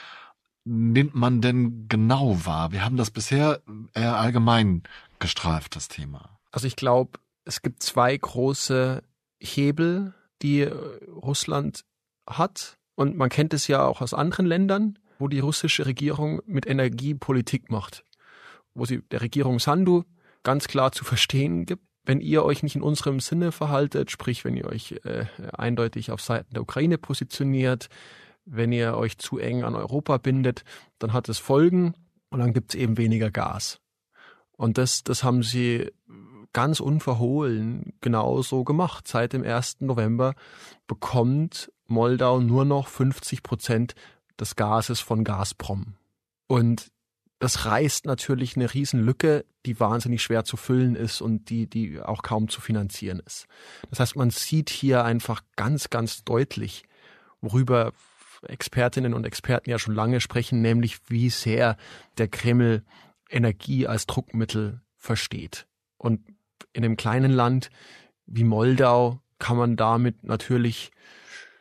nimmt 0.66 1.16
man 1.16 1.42
denn 1.42 1.88
genau 1.88 2.46
wahr? 2.46 2.72
Wir 2.72 2.84
haben 2.86 2.98
das 2.98 3.12
bisher 3.12 3.62
eher 3.94 4.18
allgemein 4.18 4.84
gestreift, 5.20 5.76
das 5.76 5.88
Thema. 5.88 6.40
Also 6.52 6.68
ich 6.68 6.76
glaube, 6.76 7.20
es 7.46 7.62
gibt 7.62 7.84
zwei 7.84 8.16
große 8.16 9.04
Hebel, 9.40 10.14
die 10.42 10.62
äh, 10.62 10.74
Russland 11.10 11.84
hat. 12.28 12.78
Und 12.96 13.18
man 13.18 13.30
kennt 13.30 13.54
es 13.54 13.68
ja 13.68 13.86
auch 13.86 14.02
aus 14.02 14.14
anderen 14.14 14.46
Ländern, 14.46 15.00
wo 15.20 15.28
die 15.28 15.40
russische 15.40 15.86
Regierung 15.86 16.42
mit 16.46 16.68
Energie 16.68 17.16
Politik 17.16 17.72
macht. 17.72 18.04
Wo 18.74 18.86
sie 18.86 19.02
der 19.02 19.22
Regierung 19.22 19.60
Sandu 19.60 20.04
ganz 20.44 20.68
klar 20.68 20.92
zu 20.92 21.04
verstehen 21.04 21.66
gibt, 21.66 21.84
wenn 22.06 22.20
ihr 22.20 22.44
euch 22.44 22.64
nicht 22.64 22.76
in 22.76 22.82
unserem 22.82 23.20
Sinne 23.20 23.52
verhaltet, 23.52 24.12
sprich 24.12 24.44
wenn 24.44 24.58
ihr 24.58 24.66
euch 24.66 25.00
äh, 25.04 25.26
eindeutig 25.54 26.12
auf 26.12 26.22
Seiten 26.22 26.54
der 26.54 26.62
Ukraine 26.62 26.98
positioniert, 26.98 27.88
wenn 28.46 28.72
ihr 28.72 28.96
euch 28.96 29.18
zu 29.18 29.38
eng 29.38 29.64
an 29.64 29.76
Europa 29.76 30.18
bindet, 30.18 30.64
dann 31.00 31.14
hat 31.14 31.30
es 31.30 31.40
Folgen 31.40 31.94
und 32.30 32.40
dann 32.40 32.54
gibt 32.54 32.74
es 32.74 32.80
eben 32.80 32.98
weniger 32.98 33.32
Gas. 33.32 33.80
Und 34.58 34.78
das, 34.78 35.04
das 35.04 35.24
haben 35.24 35.44
sie 35.44 35.92
ganz 36.54 36.80
unverhohlen 36.80 37.94
genauso 38.02 38.64
gemacht. 38.64 39.08
Seit 39.08 39.34
dem 39.34 39.44
1. 39.44 39.82
November 39.82 40.36
bekommt 40.88 41.72
Moldau 41.88 42.40
nur 42.40 42.64
noch 42.64 42.88
50 42.88 43.44
Prozent 43.44 43.96
des 44.40 44.56
Gases 44.56 45.00
von 45.00 45.24
Gazprom. 45.24 45.96
Und 46.48 46.92
das 47.40 47.66
reißt 47.66 48.06
natürlich 48.06 48.56
eine 48.56 48.74
Riesenlücke, 48.74 49.46
die 49.66 49.80
wahnsinnig 49.80 50.24
schwer 50.24 50.46
zu 50.46 50.56
füllen 50.56 50.96
ist 50.96 51.22
und 51.22 51.50
die, 51.50 51.68
die 51.70 52.00
auch 52.00 52.22
kaum 52.22 52.48
zu 52.48 52.62
finanzieren 52.62 53.22
ist. 53.26 53.48
Das 53.90 54.00
heißt, 54.00 54.16
man 54.16 54.30
sieht 54.30 54.70
hier 54.70 55.04
einfach 55.04 55.42
ganz, 55.56 55.90
ganz 55.90 56.24
deutlich, 56.24 56.84
worüber 57.42 57.92
Expertinnen 58.48 59.14
und 59.14 59.26
Experten 59.26 59.70
ja 59.70 59.80
schon 59.80 59.96
lange 59.96 60.22
sprechen, 60.22 60.62
nämlich 60.62 61.10
wie 61.10 61.30
sehr 61.30 61.78
der 62.18 62.28
Kreml 62.28 62.84
Energie 63.30 63.88
als 63.88 64.06
Druckmittel 64.06 64.82
versteht. 64.96 65.68
Und 65.98 66.22
in 66.74 66.84
einem 66.84 66.98
kleinen 66.98 67.32
Land 67.32 67.70
wie 68.26 68.44
Moldau 68.44 69.22
kann 69.40 69.58
man 69.58 69.76
damit 69.76 70.24
natürlich 70.24 70.92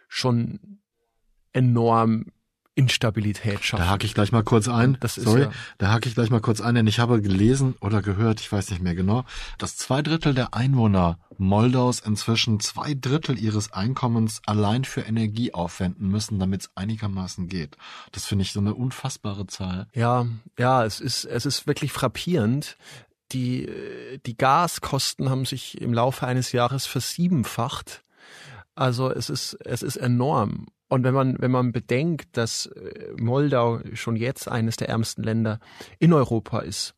schon 0.09 0.81
enorm 1.53 2.27
Instabilität 2.75 3.63
schaffen. 3.65 3.83
Da 3.83 3.91
hake 3.91 4.07
ich 4.07 4.15
gleich 4.15 4.33
mal 4.33 4.43
kurz 4.43 4.67
ein. 4.69 4.97
Das 5.01 5.19
ist 5.19 5.25
Sorry, 5.25 5.43
ja 5.43 5.51
da 5.79 5.91
hake 5.91 6.09
ich 6.09 6.15
gleich 6.15 6.31
mal 6.31 6.41
kurz 6.41 6.61
ein, 6.61 6.75
denn 6.75 6.87
ich 6.87 6.99
habe 6.99 7.21
gelesen 7.21 7.75
oder 7.81 8.03
gehört, 8.03 8.41
ich 8.41 8.51
weiß 8.51 8.71
nicht 8.71 8.83
mehr 8.83 8.95
genau, 8.95 9.25
dass 9.59 9.77
zwei 9.77 10.01
Drittel 10.01 10.33
der 10.33 10.55
Einwohner 10.55 11.19
Moldaus 11.37 12.01
inzwischen 12.01 12.61
zwei 12.61 12.95
Drittel 12.95 13.39
ihres 13.39 13.73
Einkommens 13.73 14.41
allein 14.47 14.85
für 14.85 15.03
Energie 15.03 15.53
aufwenden 15.53 16.09
müssen, 16.09 16.39
damit 16.39 16.63
es 16.63 16.71
einigermaßen 16.75 17.49
geht. 17.49 17.77
Das 18.13 18.27
finde 18.27 18.43
ich 18.43 18.53
so 18.53 18.61
eine 18.61 18.75
unfassbare 18.75 19.47
Zahl. 19.47 19.89
Ja, 19.95 20.27
ja, 20.59 20.85
es 20.85 21.01
ist, 21.01 21.25
es 21.25 21.47
ist 21.47 21.67
wirklich 21.67 21.93
frappierend. 21.93 22.77
Die, 23.33 23.69
die 24.27 24.37
Gaskosten 24.37 25.31
haben 25.31 25.47
sich 25.47 25.81
im 25.81 25.93
Laufe 25.93 26.27
eines 26.27 26.53
Jahres 26.53 26.87
versiebenfacht. 26.87 28.03
Also 28.75 29.11
es 29.11 29.31
ist, 29.31 29.55
es 29.65 29.83
ist 29.83 29.97
enorm. 29.97 30.67
Und 30.93 31.05
wenn 31.05 31.15
man, 31.15 31.41
wenn 31.41 31.51
man 31.51 31.73
bedenkt, 31.73 32.37
dass 32.37 32.67
äh, 32.67 33.15
Moldau 33.19 33.81
schon 33.95 34.15
jetzt 34.15 34.47
eines 34.47 34.77
der 34.77 34.91
ärmsten 34.91 35.23
Länder 35.23 35.59
in 35.99 36.13
Europa 36.13 36.59
ist, 36.59 36.95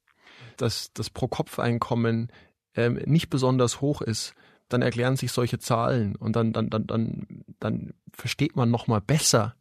dass 0.57 0.93
das 0.95 1.11
Pro-Kopf-Einkommen 1.11 2.33
ähm, 2.75 2.95
nicht 3.05 3.31
besonders 3.31 3.81
hoch 3.81 4.03
ist, 4.03 4.35
dann 4.69 4.83
erklären 4.83 5.15
sich 5.15 5.31
solche 5.31 5.61
Zahlen 5.61 6.17
und 6.17 6.35
dann, 6.35 6.53
dann, 6.53 6.71
dann, 6.71 6.89
dann, 6.89 7.45
dann 7.61 7.95
versteht 8.13 8.57
man 8.57 8.69
nochmal 8.69 9.01
besser, 9.01 9.55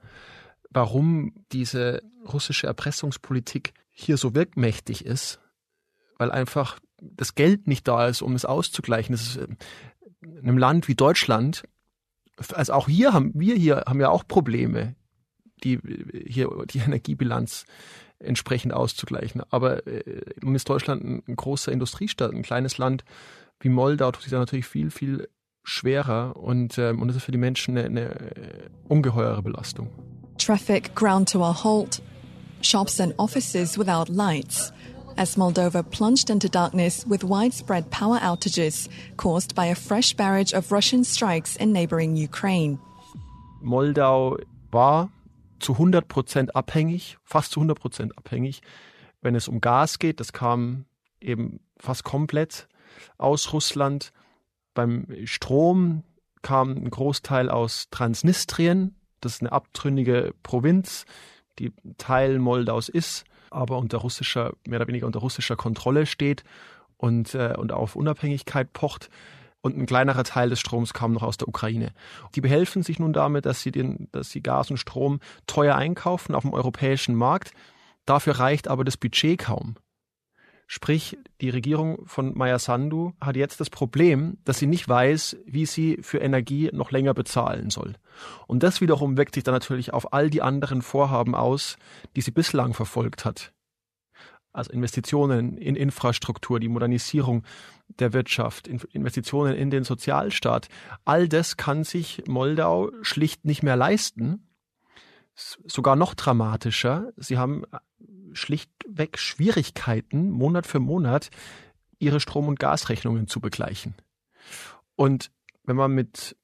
warum 0.71 1.35
diese 1.51 2.01
russische 2.27 2.65
Erpressungspolitik 2.65 3.75
hier 3.91 4.17
so 4.17 4.33
wirkmächtig 4.33 5.05
ist, 5.05 5.41
weil 6.17 6.31
einfach 6.31 6.79
das 6.99 7.35
Geld 7.35 7.67
nicht 7.67 7.87
da 7.87 8.07
ist, 8.07 8.23
um 8.23 8.33
es 8.33 8.45
auszugleichen. 8.45 9.13
Das 9.13 9.27
ist 9.27 9.37
äh, 9.37 9.47
in 10.23 10.39
einem 10.39 10.57
Land 10.57 10.87
wie 10.87 10.95
Deutschland 10.95 11.65
also 12.53 12.73
auch 12.73 12.87
hier 12.87 13.13
haben 13.13 13.31
wir 13.35 13.55
hier 13.55 13.83
haben 13.87 13.99
ja 13.99 14.09
auch 14.09 14.27
Probleme, 14.27 14.95
die 15.63 15.79
hier 16.27 16.49
die 16.69 16.79
Energiebilanz 16.79 17.65
entsprechend 18.19 18.73
auszugleichen. 18.73 19.41
Aber 19.49 19.85
äh, 19.87 20.21
nun 20.41 20.55
ist 20.55 20.69
Deutschland 20.69 21.03
ein, 21.03 21.23
ein 21.27 21.35
großer 21.35 21.71
Industriestaat, 21.71 22.31
ein 22.31 22.43
kleines 22.43 22.77
Land 22.77 23.03
wie 23.63 23.69
Moldau 23.69 24.11
tut 24.11 24.23
sich 24.23 24.31
da 24.31 24.39
natürlich 24.39 24.65
viel, 24.65 24.91
viel 24.91 25.29
schwerer 25.63 26.35
und, 26.35 26.77
ähm, 26.77 27.01
und 27.01 27.07
das 27.07 27.17
ist 27.17 27.23
für 27.23 27.31
die 27.31 27.37
Menschen 27.37 27.77
eine, 27.77 27.87
eine 27.87 28.35
äh, 28.35 28.69
ungeheure 28.87 29.41
Belastung. 29.41 29.89
Traffic 30.37 30.93
ground 30.95 31.31
to 31.31 31.41
a 31.41 31.63
halt, 31.63 32.01
shops 32.61 32.99
and 32.99 33.13
offices 33.17 33.77
without 33.77 34.11
lights 34.11 34.73
as 35.17 35.35
Moldova 35.35 35.83
plunged 35.83 36.29
into 36.29 36.49
darkness 36.49 37.05
with 37.07 37.23
widespread 37.23 37.89
power 37.91 38.17
outages 38.19 38.89
caused 39.17 39.55
by 39.55 39.65
a 39.67 39.75
fresh 39.75 40.13
barrage 40.13 40.53
of 40.53 40.71
Russian 40.71 41.03
strikes 41.03 41.55
in 41.55 41.71
neighboring 41.71 42.15
Ukraine. 42.15 42.79
Moldau 43.61 44.37
war 44.71 45.09
zu 45.59 45.73
100 45.73 46.07
Prozent 46.07 46.55
abhängig, 46.55 47.17
fast 47.23 47.51
zu 47.51 47.59
100 47.59 47.79
Prozent 47.79 48.17
abhängig, 48.17 48.61
wenn 49.21 49.35
es 49.35 49.47
um 49.47 49.61
Gas 49.61 49.99
geht. 49.99 50.19
Das 50.19 50.33
kam 50.33 50.85
eben 51.21 51.59
fast 51.77 52.03
komplett 52.03 52.67
aus 53.17 53.53
Russland. 53.53 54.11
Beim 54.73 55.07
Strom 55.25 56.03
kam 56.41 56.71
ein 56.71 56.89
Großteil 56.89 57.49
aus 57.49 57.87
Transnistrien. 57.91 58.95
Das 59.21 59.35
ist 59.35 59.41
eine 59.41 59.51
abtrünnige 59.51 60.33
Provinz, 60.43 61.05
die 61.59 61.71
Teil 61.97 62.39
Moldaus 62.39 62.89
ist 62.89 63.25
aber 63.53 63.77
unter 63.77 63.99
russischer, 63.99 64.53
mehr 64.67 64.79
oder 64.79 64.87
weniger 64.87 65.07
unter 65.07 65.19
russischer 65.19 65.55
Kontrolle 65.55 66.05
steht 66.05 66.43
und, 66.97 67.35
äh, 67.35 67.55
und 67.57 67.71
auf 67.71 67.95
Unabhängigkeit 67.95 68.73
pocht. 68.73 69.09
Und 69.61 69.77
ein 69.77 69.85
kleinerer 69.85 70.25
Teil 70.25 70.49
des 70.49 70.59
Stroms 70.59 70.93
kam 70.93 71.13
noch 71.13 71.23
aus 71.23 71.37
der 71.37 71.47
Ukraine. 71.47 71.93
Die 72.35 72.41
behelfen 72.41 72.83
sich 72.83 72.99
nun 72.99 73.13
damit, 73.13 73.45
dass 73.45 73.61
sie, 73.61 73.71
den, 73.71 74.09
dass 74.11 74.29
sie 74.29 74.41
Gas 74.41 74.69
und 74.69 74.77
Strom 74.77 75.21
teuer 75.47 75.75
einkaufen 75.75 76.35
auf 76.35 76.43
dem 76.43 76.53
europäischen 76.53 77.15
Markt. 77.15 77.53
Dafür 78.05 78.39
reicht 78.39 78.67
aber 78.67 78.83
das 78.83 78.97
Budget 78.97 79.39
kaum. 79.39 79.75
Sprich, 80.75 81.19
die 81.39 81.51
Regierung 81.51 82.03
von 82.07 82.35
Maya 82.35 82.57
Sandu 82.57 83.13
hat 83.21 83.35
jetzt 83.35 83.59
das 83.59 83.69
Problem, 83.69 84.39
dass 84.43 84.57
sie 84.57 84.65
nicht 84.65 84.89
weiß, 84.89 85.37
wie 85.45 85.67
sie 85.67 85.99
für 86.01 86.17
Energie 86.17 86.71
noch 86.73 86.89
länger 86.89 87.13
bezahlen 87.13 87.69
soll. 87.69 87.93
Und 88.47 88.63
das 88.63 88.81
wiederum 88.81 89.15
wirkt 89.15 89.35
sich 89.35 89.43
dann 89.43 89.53
natürlich 89.53 89.93
auf 89.93 90.13
all 90.13 90.31
die 90.31 90.41
anderen 90.41 90.81
Vorhaben 90.81 91.35
aus, 91.35 91.77
die 92.15 92.21
sie 92.21 92.31
bislang 92.31 92.73
verfolgt 92.73 93.23
hat. 93.23 93.53
Also 94.51 94.73
Investitionen 94.73 95.59
in 95.59 95.75
Infrastruktur, 95.75 96.59
die 96.59 96.69
Modernisierung 96.69 97.43
der 97.99 98.11
Wirtschaft, 98.13 98.67
Investitionen 98.67 99.53
in 99.53 99.69
den 99.69 99.83
Sozialstaat. 99.83 100.69
All 101.05 101.29
das 101.29 101.55
kann 101.55 101.83
sich 101.83 102.23
Moldau 102.27 102.89
schlicht 103.03 103.45
nicht 103.45 103.61
mehr 103.61 103.75
leisten. 103.75 104.47
Sogar 105.35 105.95
noch 105.95 106.15
dramatischer. 106.15 107.11
Sie 107.15 107.37
haben 107.37 107.63
schlichtweg 108.35 109.17
Schwierigkeiten, 109.17 110.29
Monat 110.29 110.67
für 110.67 110.79
Monat 110.79 111.29
ihre 111.99 112.19
Strom- 112.19 112.47
und 112.47 112.59
Gasrechnungen 112.59 113.27
zu 113.27 113.39
begleichen. 113.39 113.95
Und 114.95 115.31
wenn 115.63 115.75
man 115.75 115.91
mit 115.91 116.35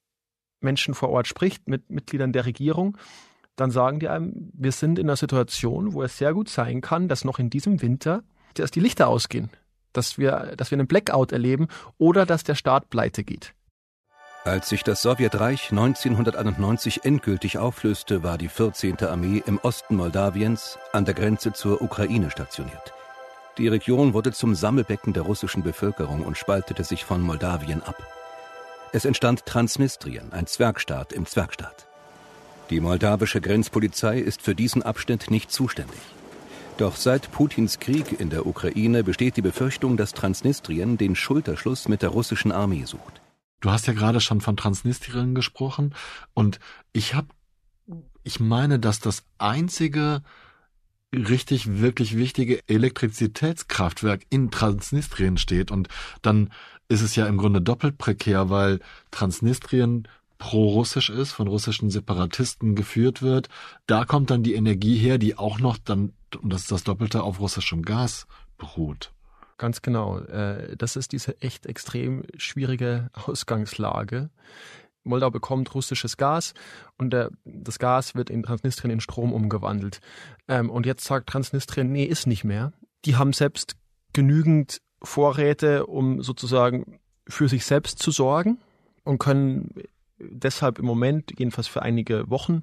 Menschen 0.61 0.93
vor 0.93 1.09
Ort 1.09 1.27
spricht, 1.27 1.67
mit 1.67 1.89
Mitgliedern 1.89 2.33
der 2.33 2.45
Regierung, 2.45 2.97
dann 3.55 3.71
sagen 3.71 3.99
die 3.99 4.07
einem, 4.07 4.51
wir 4.53 4.71
sind 4.71 4.99
in 4.99 5.07
einer 5.07 5.17
Situation, 5.17 5.93
wo 5.93 6.03
es 6.03 6.17
sehr 6.17 6.33
gut 6.33 6.49
sein 6.49 6.81
kann, 6.81 7.07
dass 7.07 7.25
noch 7.25 7.39
in 7.39 7.49
diesem 7.49 7.81
Winter 7.81 8.23
dass 8.55 8.71
die 8.71 8.79
Lichter 8.79 9.07
ausgehen, 9.07 9.49
dass 9.93 10.17
wir, 10.17 10.55
dass 10.57 10.71
wir 10.71 10.77
einen 10.77 10.87
Blackout 10.87 11.31
erleben 11.31 11.67
oder 11.97 12.25
dass 12.25 12.43
der 12.43 12.55
Staat 12.55 12.89
pleite 12.89 13.23
geht. 13.23 13.53
Als 14.45 14.69
sich 14.69 14.83
das 14.83 15.01
Sowjetreich 15.01 15.69
1991 15.71 17.03
endgültig 17.03 17.57
auflöste, 17.57 18.23
war 18.23 18.37
die 18.37 18.47
14. 18.47 18.97
Armee 19.03 19.43
im 19.45 19.59
Osten 19.59 19.97
Moldawiens 19.97 20.79
an 20.93 21.03
der 21.03 21.13
Grenze 21.13 21.51
zur 21.51 21.81
Ukraine 21.81 22.31
stationiert. 22.31 22.93
Die 23.57 23.67
Region 23.67 24.13
wurde 24.13 24.31
zum 24.31 24.55
Sammelbecken 24.55 25.11
der 25.11 25.23
russischen 25.23 25.61
Bevölkerung 25.61 26.23
und 26.23 26.37
spaltete 26.37 26.85
sich 26.85 27.03
von 27.03 27.21
Moldawien 27.21 27.83
ab. 27.83 27.97
Es 28.93 29.03
entstand 29.03 29.45
Transnistrien, 29.45 30.31
ein 30.31 30.47
Zwergstaat 30.47 31.11
im 31.11 31.25
Zwergstaat. 31.25 31.85
Die 32.69 32.79
moldawische 32.79 33.41
Grenzpolizei 33.41 34.19
ist 34.19 34.41
für 34.41 34.55
diesen 34.55 34.83
Abschnitt 34.83 35.29
nicht 35.29 35.51
zuständig. 35.51 35.99
Doch 36.77 36.95
seit 36.95 37.29
Putins 37.31 37.79
Krieg 37.79 38.17
in 38.17 38.29
der 38.29 38.45
Ukraine 38.45 39.03
besteht 39.03 39.35
die 39.35 39.41
Befürchtung, 39.41 39.97
dass 39.97 40.13
Transnistrien 40.13 40.97
den 40.97 41.17
Schulterschluss 41.17 41.89
mit 41.89 42.01
der 42.01 42.09
russischen 42.09 42.53
Armee 42.53 42.85
sucht. 42.85 43.18
Du 43.61 43.71
hast 43.71 43.87
ja 43.87 43.93
gerade 43.93 44.21
schon 44.21 44.41
von 44.41 44.57
Transnistrien 44.57 45.35
gesprochen 45.35 45.93
und 46.33 46.59
ich 46.93 47.13
habe 47.13 47.27
ich 48.23 48.39
meine, 48.39 48.79
dass 48.79 48.99
das 48.99 49.23
einzige 49.37 50.21
richtig 51.13 51.79
wirklich 51.79 52.15
wichtige 52.15 52.61
Elektrizitätskraftwerk 52.67 54.25
in 54.29 54.51
Transnistrien 54.51 55.37
steht 55.37 55.71
und 55.71 55.87
dann 56.21 56.51
ist 56.87 57.01
es 57.01 57.15
ja 57.15 57.27
im 57.27 57.37
Grunde 57.37 57.61
doppelt 57.61 57.97
prekär, 57.97 58.49
weil 58.49 58.79
Transnistrien 59.11 60.07
pro-russisch 60.37 61.09
ist, 61.09 61.31
von 61.33 61.47
russischen 61.47 61.89
Separatisten 61.91 62.75
geführt 62.75 63.21
wird. 63.21 63.49
Da 63.87 64.05
kommt 64.05 64.31
dann 64.31 64.41
die 64.41 64.55
Energie 64.55 64.97
her, 64.97 65.17
die 65.17 65.37
auch 65.37 65.59
noch 65.59 65.77
dann, 65.77 66.13
und 66.41 66.51
das 66.51 66.61
ist 66.61 66.71
das 66.71 66.83
Doppelte, 66.83 67.23
auf 67.23 67.39
russischem 67.39 67.83
Gas 67.83 68.25
beruht. 68.57 69.11
Ganz 69.59 69.81
genau. 69.81 70.19
Äh, 70.19 70.77
das 70.77 70.95
ist 70.95 71.11
diese 71.11 71.39
echt 71.41 71.67
extrem 71.67 72.23
schwierige 72.37 73.09
Ausgangslage. 73.13 74.29
Moldau 75.03 75.29
bekommt 75.29 75.75
russisches 75.75 76.15
Gas 76.15 76.53
und 76.97 77.11
der, 77.11 77.29
das 77.43 77.77
Gas 77.77 78.15
wird 78.15 78.29
in 78.29 78.41
Transnistrien 78.41 78.91
in 78.91 79.01
Strom 79.01 79.33
umgewandelt. 79.33 79.99
Ähm, 80.47 80.69
und 80.69 80.85
jetzt 80.85 81.03
sagt 81.03 81.27
Transnistrien, 81.29 81.91
nee, 81.91 82.05
ist 82.05 82.25
nicht 82.25 82.45
mehr. 82.45 82.71
Die 83.03 83.17
haben 83.17 83.33
selbst 83.33 83.75
genügend 84.13 84.81
Vorräte, 85.03 85.85
um 85.87 86.23
sozusagen 86.23 86.99
für 87.27 87.49
sich 87.49 87.65
selbst 87.65 87.99
zu 87.99 88.11
sorgen 88.11 88.59
und 89.03 89.19
können 89.19 89.73
deshalb 90.19 90.79
im 90.79 90.85
Moment, 90.85 91.33
jedenfalls 91.37 91.67
für 91.67 91.81
einige 91.81 92.29
Wochen, 92.29 92.61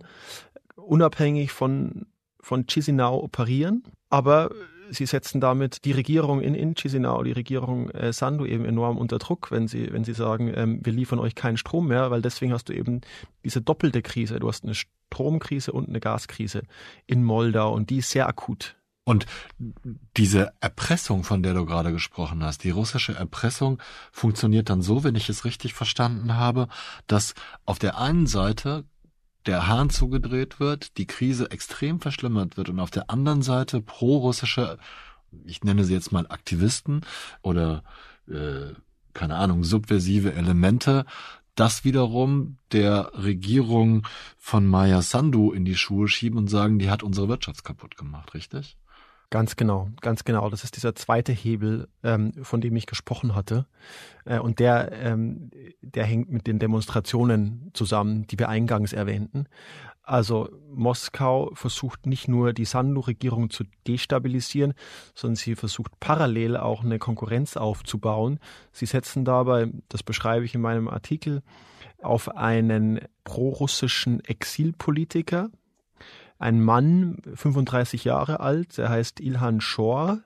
unabhängig 0.76 1.52
von, 1.52 2.06
von 2.40 2.66
Chisinau 2.66 3.22
operieren. 3.22 3.82
Aber 4.08 4.50
sie 4.90 5.06
setzen 5.06 5.40
damit 5.40 5.84
die 5.84 5.92
Regierung 5.92 6.40
in, 6.40 6.54
in 6.54 6.74
Chisinau, 6.74 7.22
die 7.22 7.32
Regierung 7.32 7.90
äh, 7.90 8.12
Sandu 8.12 8.44
eben 8.44 8.64
enorm 8.64 8.98
unter 8.98 9.18
Druck, 9.18 9.50
wenn 9.50 9.68
sie, 9.68 9.92
wenn 9.92 10.04
sie 10.04 10.14
sagen, 10.14 10.52
ähm, 10.54 10.80
wir 10.82 10.92
liefern 10.92 11.18
euch 11.18 11.34
keinen 11.34 11.56
Strom 11.56 11.88
mehr, 11.88 12.10
weil 12.10 12.22
deswegen 12.22 12.52
hast 12.52 12.68
du 12.68 12.72
eben 12.72 13.00
diese 13.44 13.60
doppelte 13.60 14.02
Krise. 14.02 14.38
Du 14.38 14.48
hast 14.48 14.64
eine 14.64 14.74
Stromkrise 14.74 15.72
und 15.72 15.88
eine 15.88 16.00
Gaskrise 16.00 16.62
in 17.06 17.24
Moldau 17.24 17.72
und 17.72 17.90
die 17.90 17.98
ist 17.98 18.10
sehr 18.10 18.28
akut. 18.28 18.76
Und 19.08 19.24
diese 20.16 20.52
Erpressung, 20.60 21.22
von 21.22 21.44
der 21.44 21.54
du 21.54 21.64
gerade 21.64 21.92
gesprochen 21.92 22.42
hast, 22.42 22.64
die 22.64 22.70
russische 22.70 23.14
Erpressung 23.14 23.80
funktioniert 24.10 24.68
dann 24.68 24.82
so, 24.82 25.04
wenn 25.04 25.14
ich 25.14 25.28
es 25.28 25.44
richtig 25.44 25.74
verstanden 25.74 26.34
habe, 26.34 26.66
dass 27.06 27.34
auf 27.66 27.78
der 27.78 27.98
einen 27.98 28.26
Seite 28.26 28.84
der 29.46 29.68
Hahn 29.68 29.90
zugedreht 29.90 30.60
wird, 30.60 30.96
die 30.98 31.06
Krise 31.06 31.50
extrem 31.50 32.00
verschlimmert 32.00 32.56
wird 32.56 32.68
und 32.68 32.80
auf 32.80 32.90
der 32.90 33.10
anderen 33.10 33.42
Seite 33.42 33.80
pro-russische, 33.80 34.78
ich 35.44 35.62
nenne 35.64 35.84
sie 35.84 35.94
jetzt 35.94 36.12
mal 36.12 36.26
Aktivisten 36.28 37.02
oder 37.42 37.84
äh, 38.28 38.74
keine 39.14 39.36
Ahnung, 39.36 39.64
subversive 39.64 40.34
Elemente, 40.34 41.06
das 41.54 41.84
wiederum 41.84 42.58
der 42.72 43.12
Regierung 43.14 44.06
von 44.36 44.66
Maya 44.66 45.00
Sandu 45.00 45.52
in 45.52 45.64
die 45.64 45.74
Schuhe 45.74 46.06
schieben 46.06 46.38
und 46.38 46.48
sagen, 46.48 46.78
die 46.78 46.90
hat 46.90 47.02
unsere 47.02 47.28
Wirtschaft 47.28 47.64
kaputt 47.64 47.96
gemacht, 47.96 48.34
richtig? 48.34 48.76
Ganz 49.30 49.56
genau, 49.56 49.88
ganz 50.00 50.24
genau. 50.24 50.48
Das 50.50 50.62
ist 50.62 50.76
dieser 50.76 50.94
zweite 50.94 51.32
Hebel, 51.32 51.88
ähm, 52.04 52.32
von 52.42 52.60
dem 52.60 52.76
ich 52.76 52.86
gesprochen 52.86 53.34
hatte. 53.34 53.66
Äh, 54.24 54.38
und 54.38 54.60
der, 54.60 54.92
ähm, 54.92 55.50
der 55.82 56.04
hängt 56.04 56.30
mit 56.30 56.46
den 56.46 56.60
Demonstrationen 56.60 57.70
zusammen, 57.74 58.26
die 58.28 58.38
wir 58.38 58.48
eingangs 58.48 58.92
erwähnten. 58.92 59.48
Also 60.06 60.48
Moskau 60.72 61.50
versucht 61.54 62.06
nicht 62.06 62.28
nur 62.28 62.52
die 62.52 62.64
Sandu-Regierung 62.64 63.50
zu 63.50 63.64
destabilisieren, 63.88 64.74
sondern 65.16 65.34
sie 65.34 65.56
versucht 65.56 65.98
parallel 65.98 66.56
auch 66.56 66.84
eine 66.84 67.00
Konkurrenz 67.00 67.56
aufzubauen. 67.56 68.38
Sie 68.70 68.86
setzen 68.86 69.24
dabei, 69.24 69.72
das 69.88 70.04
beschreibe 70.04 70.44
ich 70.44 70.54
in 70.54 70.60
meinem 70.60 70.86
Artikel, 70.86 71.42
auf 72.00 72.36
einen 72.36 73.00
prorussischen 73.24 74.24
Exilpolitiker, 74.24 75.50
ein 76.38 76.62
Mann, 76.62 77.18
35 77.34 78.04
Jahre 78.04 78.40
alt, 78.40 78.78
der 78.78 78.88
heißt 78.88 79.20
Ilhan 79.20 79.60
Shor. 79.60 80.20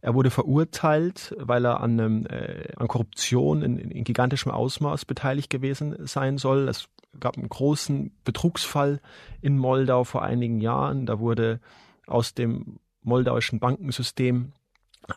Er 0.00 0.14
wurde 0.14 0.30
verurteilt, 0.30 1.34
weil 1.38 1.64
er 1.64 1.80
an, 1.80 2.00
einem, 2.00 2.26
äh, 2.26 2.72
an 2.76 2.88
Korruption 2.88 3.62
in, 3.62 3.78
in 3.78 4.04
gigantischem 4.04 4.52
Ausmaß 4.52 5.04
beteiligt 5.04 5.50
gewesen 5.50 6.06
sein 6.06 6.38
soll. 6.38 6.68
Es 6.68 6.88
gab 7.18 7.36
einen 7.36 7.48
großen 7.48 8.12
Betrugsfall 8.24 9.00
in 9.40 9.58
Moldau 9.58 10.04
vor 10.04 10.22
einigen 10.22 10.60
Jahren. 10.60 11.06
Da 11.06 11.18
wurde 11.18 11.60
aus 12.06 12.34
dem 12.34 12.78
moldauischen 13.02 13.58
Bankensystem 13.58 14.52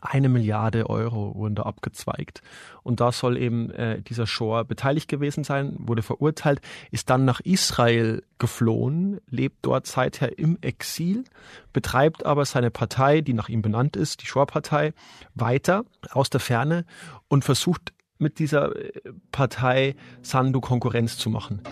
eine 0.00 0.28
Milliarde 0.28 0.88
Euro 0.88 1.34
wurden 1.34 1.54
da 1.54 1.62
abgezweigt. 1.64 2.42
Und 2.82 3.00
da 3.00 3.12
soll 3.12 3.36
eben 3.36 3.70
äh, 3.70 4.00
dieser 4.02 4.26
Shor 4.26 4.64
beteiligt 4.64 5.08
gewesen 5.08 5.44
sein, 5.44 5.74
wurde 5.78 6.02
verurteilt, 6.02 6.60
ist 6.90 7.10
dann 7.10 7.24
nach 7.24 7.40
Israel 7.40 8.22
geflohen, 8.38 9.20
lebt 9.28 9.58
dort 9.62 9.86
seither 9.86 10.38
im 10.38 10.58
Exil, 10.60 11.24
betreibt 11.72 12.24
aber 12.26 12.44
seine 12.44 12.70
Partei, 12.70 13.20
die 13.20 13.34
nach 13.34 13.48
ihm 13.48 13.62
benannt 13.62 13.96
ist, 13.96 14.22
die 14.22 14.26
Shor-Partei, 14.26 14.94
weiter 15.34 15.84
aus 16.10 16.30
der 16.30 16.40
Ferne 16.40 16.84
und 17.28 17.44
versucht 17.44 17.92
mit 18.18 18.38
dieser 18.38 18.74
äh, 18.76 18.92
Partei 19.32 19.96
Sandu 20.22 20.60
Konkurrenz 20.60 21.18
zu 21.18 21.28
machen. 21.28 21.62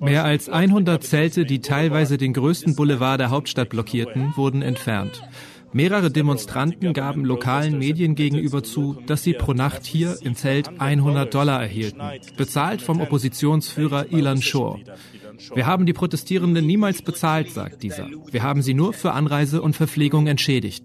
Mehr 0.00 0.24
als 0.24 0.48
100 0.48 1.04
Zelte, 1.04 1.44
die 1.44 1.60
teilweise 1.60 2.18
den 2.18 2.32
größten 2.32 2.76
Boulevard 2.76 3.20
der 3.20 3.30
Hauptstadt 3.30 3.68
blockierten, 3.68 4.32
wurden 4.36 4.62
entfernt. 4.62 5.22
Mehrere 5.72 6.10
Demonstranten 6.10 6.94
gaben 6.94 7.24
lokalen 7.24 7.78
Medien 7.78 8.14
gegenüber 8.14 8.62
zu, 8.62 8.96
dass 9.06 9.22
sie 9.22 9.34
pro 9.34 9.52
Nacht 9.52 9.84
hier 9.84 10.16
im 10.22 10.34
Zelt 10.34 10.80
100 10.80 11.34
Dollar 11.34 11.60
erhielten, 11.60 12.00
bezahlt 12.36 12.80
vom 12.80 13.00
Oppositionsführer 13.00 14.10
Ilan 14.10 14.40
Shor. 14.40 14.80
Wir 15.54 15.66
haben 15.66 15.84
die 15.84 15.92
Protestierenden 15.92 16.66
niemals 16.66 17.02
bezahlt, 17.02 17.50
sagt 17.50 17.82
dieser. 17.82 18.08
Wir 18.30 18.42
haben 18.42 18.62
sie 18.62 18.72
nur 18.72 18.94
für 18.94 19.12
Anreise 19.12 19.60
und 19.60 19.76
Verpflegung 19.76 20.28
entschädigt 20.28 20.84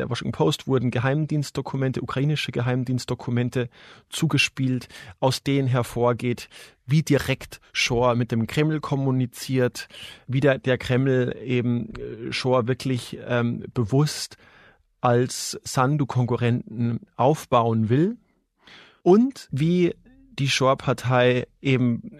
der 0.00 0.10
Washington 0.10 0.32
Post 0.32 0.66
wurden 0.66 0.90
Geheimdienstdokumente, 0.90 2.02
ukrainische 2.02 2.52
Geheimdienstdokumente 2.52 3.68
zugespielt, 4.08 4.88
aus 5.20 5.42
denen 5.42 5.68
hervorgeht, 5.68 6.48
wie 6.86 7.02
direkt 7.02 7.60
Shor 7.72 8.16
mit 8.16 8.32
dem 8.32 8.46
Kreml 8.46 8.80
kommuniziert, 8.80 9.88
wie 10.26 10.40
der, 10.40 10.58
der 10.58 10.78
Kreml 10.78 11.36
eben 11.44 11.94
äh, 11.94 12.32
Shor 12.32 12.66
wirklich 12.66 13.18
ähm, 13.26 13.64
bewusst 13.72 14.36
als 15.00 15.58
Sandu-Konkurrenten 15.64 17.00
aufbauen 17.16 17.88
will 17.88 18.16
und 19.02 19.48
wie 19.50 19.94
die 20.38 20.48
Shor-Partei 20.48 21.46
eben 21.60 22.18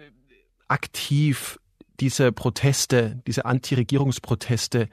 aktiv 0.67 1.59
diese 1.99 2.31
Proteste, 2.31 3.21
diese 3.27 3.45
Anti-Regierungsproteste 3.45 4.89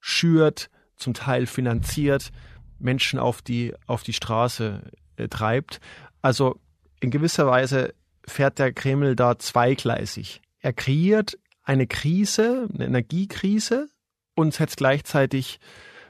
schürt, 0.00 0.70
zum 0.96 1.14
Teil 1.14 1.46
finanziert, 1.46 2.30
Menschen 2.78 3.18
auf 3.18 3.42
die, 3.42 3.74
auf 3.86 4.02
die 4.02 4.12
Straße 4.12 4.82
äh, 5.16 5.28
treibt. 5.28 5.80
Also 6.22 6.58
in 7.00 7.10
gewisser 7.10 7.46
Weise 7.46 7.94
fährt 8.26 8.58
der 8.58 8.72
Kreml 8.72 9.16
da 9.16 9.38
zweigleisig. 9.38 10.42
Er 10.60 10.72
kreiert 10.72 11.38
eine 11.62 11.86
Krise, 11.86 12.68
eine 12.72 12.86
Energiekrise 12.86 13.88
und 14.34 14.54
setzt 14.54 14.76
gleichzeitig 14.78 15.58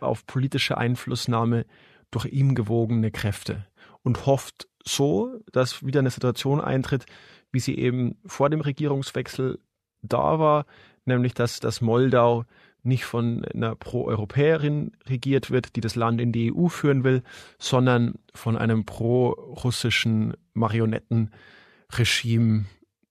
auf 0.01 0.27
politische 0.27 0.77
Einflussnahme 0.77 1.67
durch 2.11 2.27
ihm 2.27 2.55
gewogene 2.55 3.11
Kräfte 3.11 3.67
und 4.03 4.27
hofft 4.27 4.69
so, 4.85 5.41
dass 5.53 5.85
wieder 5.85 6.01
eine 6.01 6.11
Situation 6.11 6.61
eintritt, 6.61 7.07
wie 7.53 7.61
sie 7.61 7.77
eben 7.77 8.19
vor 8.27 8.51
dem 8.51 8.61
Regierungswechsel 8.61 9.59
da 10.03 10.39
war, 10.39 10.67
nämlich 11.05 11.35
dass, 11.35 11.61
dass 11.61 11.81
Moldau 11.81 12.45
nicht 12.87 13.05
von 13.05 13.45
einer 13.45 13.75
Pro-Europäerin 13.75 14.93
regiert 15.07 15.51
wird, 15.51 15.77
die 15.77 15.81
das 15.81 15.95
Land 15.95 16.21
in 16.21 16.33
die 16.33 16.55
EU 16.55 16.69
führen 16.69 17.05
will, 17.05 17.23
sondern 17.59 18.15
von 18.35 18.57
einem 18.57 18.85
pro-russischen 18.85 20.35
Marionettenregime, 20.55 22.67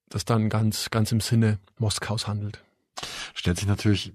das 0.08 0.24
dann 0.24 0.48
ganz, 0.48 0.90
ganz 0.90 1.12
im 1.12 1.20
Sinne 1.20 1.58
Moskaus 1.78 2.26
handelt. 2.26 2.62
Stellt 3.34 3.58
sich 3.58 3.68
natürlich 3.68 4.14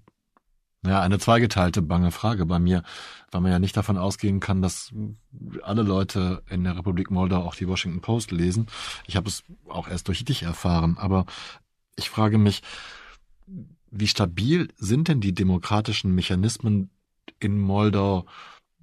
ja, 0.83 0.99
eine 0.99 1.19
zweigeteilte 1.19 1.83
bange 1.83 2.09
Frage 2.09 2.47
bei 2.47 2.57
mir, 2.57 2.81
weil 3.29 3.41
man 3.41 3.51
ja 3.51 3.59
nicht 3.59 3.77
davon 3.77 3.99
ausgehen 3.99 4.39
kann, 4.39 4.63
dass 4.63 4.91
alle 5.61 5.83
Leute 5.83 6.41
in 6.49 6.63
der 6.63 6.75
Republik 6.75 7.11
Moldau 7.11 7.43
auch 7.43 7.53
die 7.53 7.67
Washington 7.67 8.01
Post 8.01 8.31
lesen. 8.31 8.65
Ich 9.05 9.15
habe 9.15 9.29
es 9.29 9.43
auch 9.69 9.87
erst 9.87 10.07
durch 10.07 10.25
dich 10.25 10.41
erfahren, 10.41 10.97
aber 10.97 11.27
ich 11.97 12.09
frage 12.09 12.39
mich, 12.39 12.63
wie 13.91 14.07
stabil 14.07 14.69
sind 14.77 15.09
denn 15.09 15.21
die 15.21 15.33
demokratischen 15.33 16.15
Mechanismen 16.15 16.89
in 17.39 17.59
Moldau, 17.59 18.25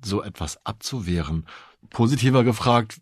so 0.04 0.22
etwas 0.22 0.64
abzuwehren? 0.64 1.46
Positiver 1.90 2.44
gefragt, 2.44 3.00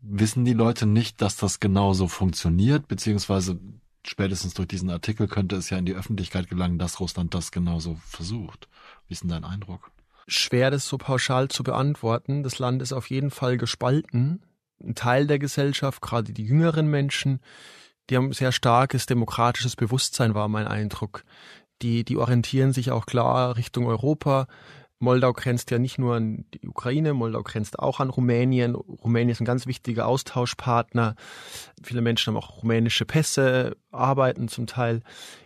wissen 0.00 0.44
die 0.44 0.54
Leute 0.54 0.86
nicht, 0.86 1.20
dass 1.20 1.36
das 1.36 1.60
genauso 1.60 2.08
funktioniert, 2.08 2.88
beziehungsweise 2.88 3.60
spätestens 4.04 4.54
durch 4.54 4.68
diesen 4.68 4.90
Artikel 4.90 5.28
könnte 5.28 5.56
es 5.56 5.70
ja 5.70 5.78
in 5.78 5.86
die 5.86 5.94
Öffentlichkeit 5.94 6.48
gelangen, 6.48 6.78
dass 6.78 6.98
Russland 6.98 7.34
das 7.34 7.52
genauso 7.52 7.96
versucht. 8.06 8.68
Wie 9.06 9.12
ist 9.12 9.22
denn 9.22 9.30
dein 9.30 9.44
Eindruck? 9.44 9.90
Schwer, 10.26 10.70
das 10.70 10.86
so 10.86 10.98
pauschal 10.98 11.48
zu 11.48 11.62
beantworten. 11.62 12.42
Das 12.42 12.58
Land 12.58 12.80
ist 12.80 12.92
auf 12.92 13.10
jeden 13.10 13.30
Fall 13.30 13.58
gespalten. 13.58 14.42
Ein 14.82 14.94
Teil 14.94 15.26
der 15.26 15.38
Gesellschaft, 15.38 16.00
gerade 16.00 16.32
die 16.32 16.44
jüngeren 16.44 16.88
Menschen, 16.88 17.40
die 18.12 18.18
haben 18.18 18.34
sehr 18.34 18.52
starkes 18.52 19.06
demokratisches 19.06 19.74
Bewusstsein, 19.74 20.34
war 20.34 20.46
mein 20.46 20.68
Eindruck. 20.68 21.24
Die, 21.80 22.04
die 22.04 22.18
orientieren 22.18 22.74
sich 22.74 22.90
auch 22.90 23.06
klar 23.06 23.56
Richtung 23.56 23.86
Europa. 23.86 24.48
Moldau 24.98 25.32
grenzt 25.32 25.70
ja 25.70 25.78
nicht 25.78 25.98
nur 25.98 26.16
an 26.16 26.44
die 26.52 26.68
Ukraine, 26.68 27.14
Moldau 27.14 27.42
grenzt 27.42 27.78
auch 27.78 28.00
an 28.00 28.10
Rumänien. 28.10 28.74
Rumänien 28.74 29.30
ist 29.30 29.40
ein 29.40 29.46
ganz 29.46 29.66
wichtiger 29.66 30.06
Austauschpartner. 30.06 31.16
Viele 31.82 32.02
Menschen 32.02 32.34
haben 32.34 32.42
auch 32.42 32.62
rumänische 32.62 33.06
Pässe, 33.06 33.78
arbeiten 33.90 34.46
zum 34.48 34.66
Teil 34.66 35.00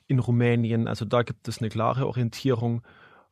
in 0.08 0.18
Rumänien. 0.18 0.88
Also 0.88 1.04
da 1.04 1.22
gibt 1.22 1.46
es 1.46 1.58
eine 1.58 1.68
klare 1.68 2.08
Orientierung 2.08 2.82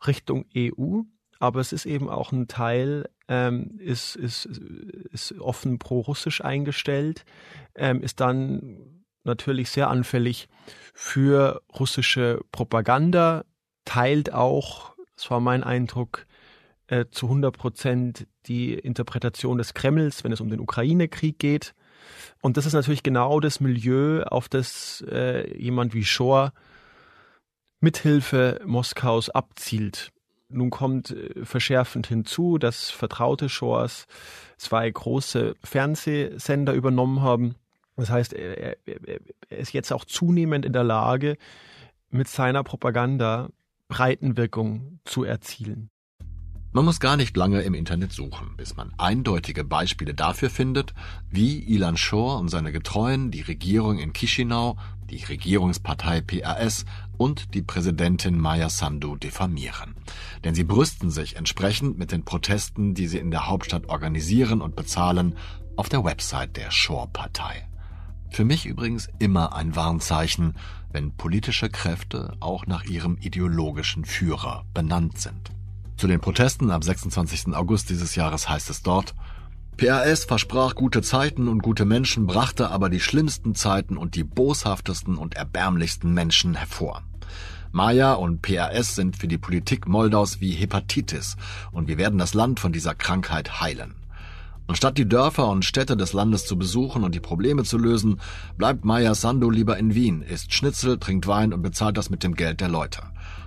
Richtung 0.07 0.45
EU. 0.57 1.01
Aber 1.41 1.59
es 1.59 1.73
ist 1.73 1.87
eben 1.87 2.09
auch 2.09 2.31
ein 2.31 2.47
Teil, 2.47 3.11
ähm, 3.27 3.79
ist, 3.81 4.15
ist, 4.15 4.47
ist 4.47 5.33
offen 5.41 5.81
pro-russisch 5.81 6.41
eingestellt, 6.41 7.25
ähm, 7.75 8.01
ist 8.01 8.21
dann 8.21 8.95
natürlich 9.25 9.71
sehr 9.71 9.89
anfällig 9.89 10.49
für 10.95 11.63
russische 11.79 12.41
Propaganda, 12.53 13.45
teilt 13.85 14.33
auch 14.33 14.95
das 15.17 15.31
war 15.31 15.41
mein 15.41 15.65
Eindruck, 15.65 16.27
äh, 16.87 17.07
zu 17.11 17.27
100 17.27 17.57
Prozent 17.57 18.27
die 18.47 18.75
Interpretation 18.75 19.59
des 19.59 19.75
Kremls, 19.75 20.25
wenn 20.25 20.33
es 20.33 20.41
um 20.41 20.51
den 20.51 20.61
Ukraine-Krieg 20.61 21.39
geht. 21.39 21.75
Und 22.43 22.57
das 22.57 22.67
ist 22.67 22.75
natürlich 22.75 23.03
genau 23.03 23.41
das 23.41 23.61
Milieu, 23.61 24.23
auf 24.25 24.49
das 24.49 25.05
äh, 25.11 25.57
jemand 25.57 25.95
wie 25.95 26.05
Shor 26.05 26.53
mithilfe 27.81 28.61
Moskaus 28.65 29.31
abzielt. 29.31 30.11
Nun 30.49 30.71
kommt 30.71 31.11
äh, 31.11 31.45
verschärfend 31.45 32.07
hinzu, 32.07 32.59
dass 32.59 32.91
vertraute 32.91 33.49
Shores 33.49 34.07
zwei 34.59 34.91
große 34.91 35.55
Fernsehsender 35.63 36.75
übernommen 36.75 37.23
haben. 37.23 37.55
Das 37.97 38.11
heißt, 38.11 38.33
er, 38.33 38.59
er, 38.59 39.21
er 39.49 39.59
ist 39.59 39.73
jetzt 39.73 39.93
auch 39.93 40.05
zunehmend 40.05 40.65
in 40.65 40.73
der 40.73 40.85
Lage, 40.85 41.37
mit 42.11 42.29
seiner 42.29 42.63
Propaganda 42.63 43.51
Breitenwirkung 43.89 45.01
zu 45.05 45.25
erzielen. 45.25 45.91
Man 46.73 46.87
muss 46.87 46.99
gar 46.99 47.17
nicht 47.17 47.37
lange 47.37 47.63
im 47.63 47.73
Internet 47.73 48.13
suchen, 48.13 48.57
bis 48.57 48.77
man 48.77 48.93
eindeutige 48.99 49.63
Beispiele 49.63 50.13
dafür 50.13 50.51
findet, 50.51 50.93
wie 51.31 51.61
Ilan 51.61 51.97
Shor 51.97 52.41
und 52.41 52.49
seine 52.49 52.73
Getreuen 52.73 53.31
die 53.31 53.43
Regierung 53.43 53.99
in 54.01 54.13
Chisinau, 54.13 54.77
die 55.09 55.23
Regierungspartei 55.23 56.21
PRS 56.21 56.85
und 57.17 57.55
die 57.55 57.63
Präsidentin 57.63 58.41
Maya 58.41 58.71
Sandu 58.71 59.15
diffamieren. 59.15 59.95
Denn 60.43 60.57
sie 60.57 60.65
brüsten 60.65 61.13
sich 61.13 61.37
entsprechend 61.37 61.97
mit 61.97 62.11
den 62.11 62.25
Protesten, 62.25 62.95
die 62.95 63.07
sie 63.07 63.19
in 63.19 63.31
der 63.31 63.47
Hauptstadt 63.47 63.89
organisieren 63.89 64.61
und 64.61 64.75
bezahlen, 64.75 65.37
auf 65.77 65.89
der 65.89 66.05
Website 66.05 66.57
der 66.57 66.73
Shor-Partei. 66.73 67.69
Für 68.35 68.45
mich 68.45 68.67
übrigens 68.67 69.09
immer 69.21 69.55
ein 69.55 69.77
Warnzeichen, 69.77 70.55
wenn 70.91 71.13
politische 71.13 71.69
Kräfte 71.71 72.33
auch 72.41 72.67
nach 72.67 72.83
ihrem 72.83 73.17
ideologischen 73.21 74.05
Führer 74.05 74.65
benannt 74.75 75.21
sind. 75.21 75.53
Zu 75.97 76.09
den 76.09 76.19
Protesten 76.19 76.73
am 76.73 76.83
26. 76.83 77.55
August 77.55 77.91
dieses 77.91 78.17
Jahres 78.17 78.49
heißt 78.49 78.71
es 78.71 78.83
dort, 78.83 79.15
PRS 79.77 80.25
versprach 80.25 80.75
gute 80.75 81.01
Zeiten 81.01 81.47
und 81.47 81.63
gute 81.63 81.85
Menschen, 81.85 82.27
brachte 82.27 82.73
aber 82.73 82.89
die 82.89 82.99
schlimmsten 82.99 83.55
Zeiten 83.55 83.97
und 83.97 84.17
die 84.17 84.25
boshaftesten 84.25 85.17
und 85.17 85.37
erbärmlichsten 85.37 86.13
Menschen 86.13 86.57
hervor. 86.57 87.05
Maya 87.71 88.15
und 88.15 88.43
PRS 88.43 88.97
sind 88.97 89.17
für 89.17 89.29
die 89.29 89.39
Politik 89.39 89.87
Moldaus 89.87 90.41
wie 90.41 90.51
Hepatitis 90.51 91.37
und 91.71 91.87
wir 91.87 91.99
werden 91.99 92.19
das 92.19 92.35
Land 92.35 92.59
von 92.59 92.73
dieser 92.73 92.97
Krankheit 92.97 93.61
heilen. 93.61 93.95
Anstatt 94.67 94.97
die 94.97 95.09
Dörfer 95.09 95.49
und 95.49 95.65
Städte 95.65 95.97
des 95.97 96.15
Landes 96.15 96.47
zu 96.47 96.57
besuchen 96.57 97.05
und 97.05 97.15
die 97.15 97.21
Probleme 97.21 97.65
zu 97.65 97.77
lösen, 97.77 98.21
bleibt 98.57 98.85
Maya 98.85 99.15
Sandu 99.15 99.51
lieber 99.51 99.77
in 99.77 99.95
Wien, 99.95 100.23
isst 100.23 100.55
Schnitzel, 100.55 100.99
trinkt 100.99 101.27
Wein 101.27 101.53
und 101.53 101.63
bezahlt 101.63 101.99
das 101.99 102.09
mit 102.09 102.23
dem 102.23 102.35
Geld 102.35 102.61
der 102.61 102.69
Leute. 102.69 103.03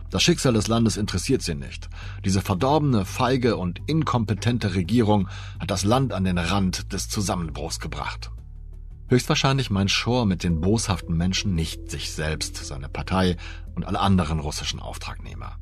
Das 0.10 0.24
Schicksal 0.24 0.54
des 0.54 0.68
Landes 0.68 0.96
interessiert 0.96 1.42
sie 1.42 1.56
nicht. 1.56 1.90
Diese 2.24 2.42
verdorbene, 2.42 3.04
feige 3.04 3.58
und 3.58 3.82
inkompetente 3.88 4.76
Regierung 4.76 5.28
hat 5.60 5.72
das 5.72 5.84
Land 5.84 6.14
an 6.14 6.24
den 6.24 6.38
Rand 6.38 6.94
des 6.94 7.10
Zusammenbruchs 7.10 7.80
gebracht. 7.80 8.32
Höchstwahrscheinlich 9.10 9.70
meint 9.70 9.90
Shore 9.90 10.26
mit 10.28 10.44
den 10.44 10.62
boshaften 10.62 11.18
Menschen 11.18 11.56
nicht 11.56 11.90
sich 11.90 12.12
selbst, 12.12 12.58
seine 12.58 12.90
Partei 12.90 13.38
und 13.76 13.86
alle 13.86 14.00
anderen 14.00 14.40
russischen 14.40 14.80
Auftragnehmer. 14.80 15.58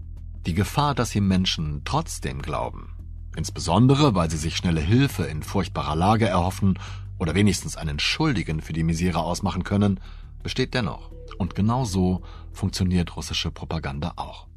Die 0.46 0.54
Gefahr, 0.54 0.94
dass 0.94 1.12
sie 1.12 1.22
Menschen 1.22 1.82
trotzdem 1.86 2.42
glauben, 2.42 2.95
insbesondere 3.36 4.16
weil 4.16 4.30
sie 4.30 4.38
sich 4.38 4.56
schnelle 4.56 4.82
Hilfe 4.82 5.24
in 5.24 5.44
furchtbarer 5.44 5.96
Lage 5.96 6.28
erhoffen 6.28 6.80
oder 7.20 7.36
wenigstens 7.36 7.78
einen 7.78 8.00
Schuldigen 8.00 8.62
für 8.62 8.74
die 8.74 8.84
Misere 8.84 9.20
ausmachen 9.20 9.64
können, 9.64 10.00
besteht 10.44 10.74
dennoch. 10.74 11.12
Und 11.38 11.56
genau 11.56 11.86
so 11.86 12.22
funktioniert 12.52 13.16
russische 13.16 13.52
Propaganda 13.52 14.14
auch. 14.16 14.48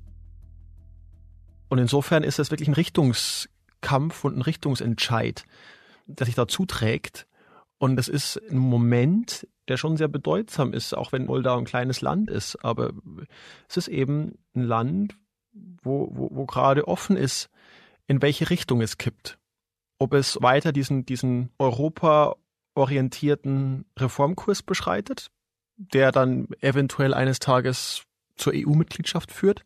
Und 1.68 1.78
insofern 1.78 2.22
ist 2.22 2.38
es 2.38 2.50
wirklich 2.50 2.68
ein 2.68 2.74
Richtungskampf 2.74 4.24
und 4.24 4.38
ein 4.38 4.42
Richtungsentscheid, 4.42 5.44
der 6.06 6.26
sich 6.26 6.34
da 6.34 6.48
zuträgt. 6.48 7.26
Und 7.78 7.98
es 7.98 8.08
ist 8.08 8.40
ein 8.50 8.58
Moment, 8.58 9.46
der 9.68 9.76
schon 9.76 9.96
sehr 9.96 10.08
bedeutsam 10.08 10.72
ist, 10.72 10.94
auch 10.94 11.12
wenn 11.12 11.26
Moldau 11.26 11.58
ein 11.58 11.64
kleines 11.64 12.00
Land 12.00 12.30
ist. 12.30 12.56
Aber 12.64 12.92
es 13.68 13.76
ist 13.76 13.88
eben 13.88 14.38
ein 14.54 14.64
Land, 14.64 15.16
wo, 15.82 16.08
wo, 16.12 16.30
wo 16.32 16.46
gerade 16.46 16.88
offen 16.88 17.16
ist, 17.16 17.50
in 18.08 18.20
welche 18.22 18.50
Richtung 18.50 18.80
es 18.80 18.98
kippt. 18.98 19.38
Ob 19.98 20.14
es 20.14 20.38
weiter 20.40 20.72
diesen, 20.72 21.06
diesen 21.06 21.50
Europa-orientierten 21.58 23.84
Reformkurs 23.96 24.62
beschreitet, 24.62 25.30
der 25.76 26.10
dann 26.10 26.48
eventuell 26.60 27.14
eines 27.14 27.38
Tages 27.38 28.02
zur 28.34 28.52
EU-Mitgliedschaft 28.54 29.30
führt, 29.30 29.64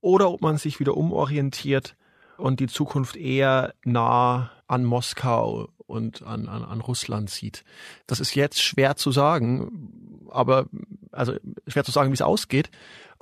oder 0.00 0.30
ob 0.30 0.40
man 0.40 0.58
sich 0.58 0.80
wieder 0.80 0.96
umorientiert 0.96 1.96
und 2.36 2.58
die 2.58 2.66
Zukunft 2.66 3.14
eher 3.16 3.72
nah 3.84 4.50
an 4.66 4.84
Moskau 4.84 5.68
und 5.86 6.22
an, 6.22 6.48
an, 6.48 6.64
an 6.64 6.80
Russland 6.80 7.30
sieht. 7.30 7.62
Das 8.06 8.18
ist 8.18 8.34
jetzt 8.34 8.60
schwer 8.60 8.96
zu 8.96 9.12
sagen, 9.12 10.26
aber 10.30 10.66
also 11.12 11.34
schwer 11.68 11.84
zu 11.84 11.92
sagen, 11.92 12.10
wie 12.10 12.14
es 12.14 12.22
ausgeht, 12.22 12.72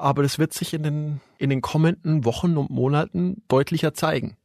aber 0.01 0.23
das 0.23 0.39
wird 0.39 0.53
sich 0.53 0.75
in 0.75 0.83
den, 0.83 1.21
in 1.39 1.51
den 1.51 1.61
kommenden 1.61 2.25
Wochen 2.25 2.57
und 2.57 2.71
Monaten 2.71 3.43
deutlicher 3.49 3.95
zeigen. 3.95 4.37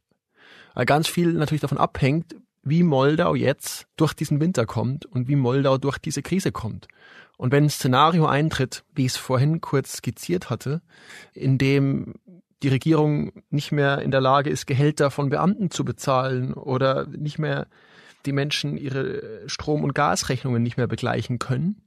Weil 0.74 0.86
ganz 0.86 1.08
viel 1.08 1.32
natürlich 1.32 1.62
davon 1.62 1.78
abhängt, 1.78 2.36
wie 2.62 2.82
Moldau 2.82 3.34
jetzt 3.34 3.86
durch 3.96 4.12
diesen 4.12 4.40
Winter 4.40 4.66
kommt 4.66 5.06
und 5.06 5.28
wie 5.28 5.36
Moldau 5.36 5.78
durch 5.78 5.98
diese 5.98 6.22
Krise 6.22 6.52
kommt. 6.52 6.88
Und 7.36 7.52
wenn 7.52 7.64
ein 7.64 7.70
Szenario 7.70 8.26
eintritt, 8.26 8.84
wie 8.94 9.06
ich 9.06 9.12
es 9.12 9.16
vorhin 9.16 9.60
kurz 9.60 9.98
skizziert 9.98 10.50
hatte, 10.50 10.82
in 11.32 11.58
dem 11.58 12.14
die 12.62 12.68
Regierung 12.68 13.32
nicht 13.50 13.70
mehr 13.70 14.00
in 14.00 14.10
der 14.10 14.20
Lage 14.20 14.50
ist, 14.50 14.66
Gehälter 14.66 15.10
von 15.10 15.28
Beamten 15.28 15.70
zu 15.70 15.84
bezahlen 15.84 16.54
oder 16.54 17.06
nicht 17.06 17.38
mehr 17.38 17.68
die 18.24 18.32
Menschen 18.32 18.76
ihre 18.76 19.48
Strom- 19.48 19.84
und 19.84 19.94
Gasrechnungen 19.94 20.62
nicht 20.62 20.76
mehr 20.76 20.88
begleichen 20.88 21.38
können. 21.38 21.82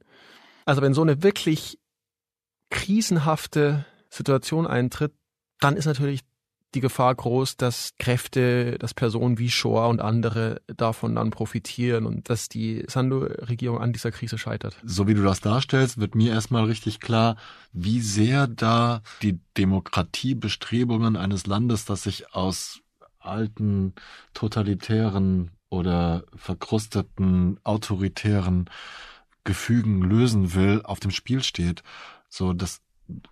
Also 0.64 0.80
wenn 0.80 0.94
so 0.94 1.02
eine 1.02 1.22
wirklich 1.22 1.79
krisenhafte 2.70 3.84
Situation 4.08 4.66
eintritt, 4.66 5.12
dann 5.60 5.76
ist 5.76 5.86
natürlich 5.86 6.20
die 6.74 6.80
Gefahr 6.80 7.14
groß, 7.14 7.56
dass 7.56 7.94
Kräfte, 7.98 8.78
dass 8.78 8.94
Personen 8.94 9.38
wie 9.38 9.50
Shore 9.50 9.88
und 9.88 10.00
andere 10.00 10.60
davon 10.68 11.16
dann 11.16 11.30
profitieren 11.30 12.06
und 12.06 12.30
dass 12.30 12.48
die 12.48 12.84
Sandu-Regierung 12.86 13.80
an 13.80 13.92
dieser 13.92 14.12
Krise 14.12 14.38
scheitert. 14.38 14.76
So 14.84 15.08
wie 15.08 15.14
du 15.14 15.22
das 15.22 15.40
darstellst, 15.40 15.98
wird 15.98 16.14
mir 16.14 16.32
erstmal 16.32 16.64
richtig 16.64 17.00
klar, 17.00 17.36
wie 17.72 18.00
sehr 18.00 18.46
da 18.46 19.02
die 19.22 19.40
Demokratiebestrebungen 19.56 21.16
eines 21.16 21.46
Landes, 21.46 21.84
das 21.84 22.04
sich 22.04 22.34
aus 22.34 22.80
alten 23.18 23.94
totalitären 24.32 25.50
oder 25.68 26.24
verkrusteten 26.34 27.58
autoritären 27.64 28.70
Gefügen 29.44 30.02
lösen 30.02 30.54
will, 30.54 30.82
auf 30.84 31.00
dem 31.00 31.10
Spiel 31.10 31.42
steht. 31.42 31.82
So, 32.30 32.54
das 32.54 32.80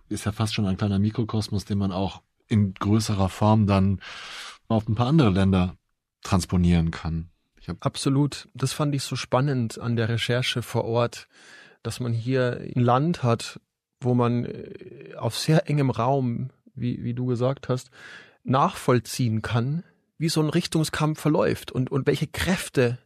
ist 0.09 0.25
ja 0.25 0.31
fast 0.31 0.53
schon 0.53 0.67
ein 0.67 0.77
kleiner 0.77 0.99
Mikrokosmos, 0.99 1.65
den 1.65 1.79
man 1.79 1.91
auch 1.91 2.21
in 2.47 2.73
größerer 2.73 3.29
Form 3.29 3.65
dann 3.65 4.01
auf 4.67 4.87
ein 4.87 4.95
paar 4.95 5.07
andere 5.07 5.29
Länder 5.29 5.77
transponieren 6.21 6.91
kann. 6.91 7.29
Absolut. 7.79 8.49
Das 8.53 8.73
fand 8.73 8.93
ich 8.95 9.03
so 9.03 9.15
spannend 9.15 9.79
an 9.79 9.95
der 9.95 10.09
Recherche 10.09 10.61
vor 10.61 10.85
Ort, 10.85 11.27
dass 11.83 11.99
man 11.99 12.13
hier 12.13 12.59
ein 12.75 12.81
Land 12.81 13.23
hat, 13.23 13.59
wo 14.01 14.13
man 14.13 14.45
äh, 14.45 15.13
auf 15.17 15.37
sehr 15.37 15.69
engem 15.69 15.89
Raum, 15.89 16.49
wie, 16.75 17.03
wie 17.03 17.13
du 17.13 17.25
gesagt 17.25 17.69
hast, 17.69 17.89
nachvollziehen 18.43 19.41
kann, 19.41 19.83
wie 20.17 20.29
so 20.29 20.41
ein 20.41 20.49
Richtungskampf 20.49 21.19
verläuft 21.19 21.71
und, 21.71 21.91
und 21.91 22.07
welche 22.07 22.27
Kräfte 22.27 22.97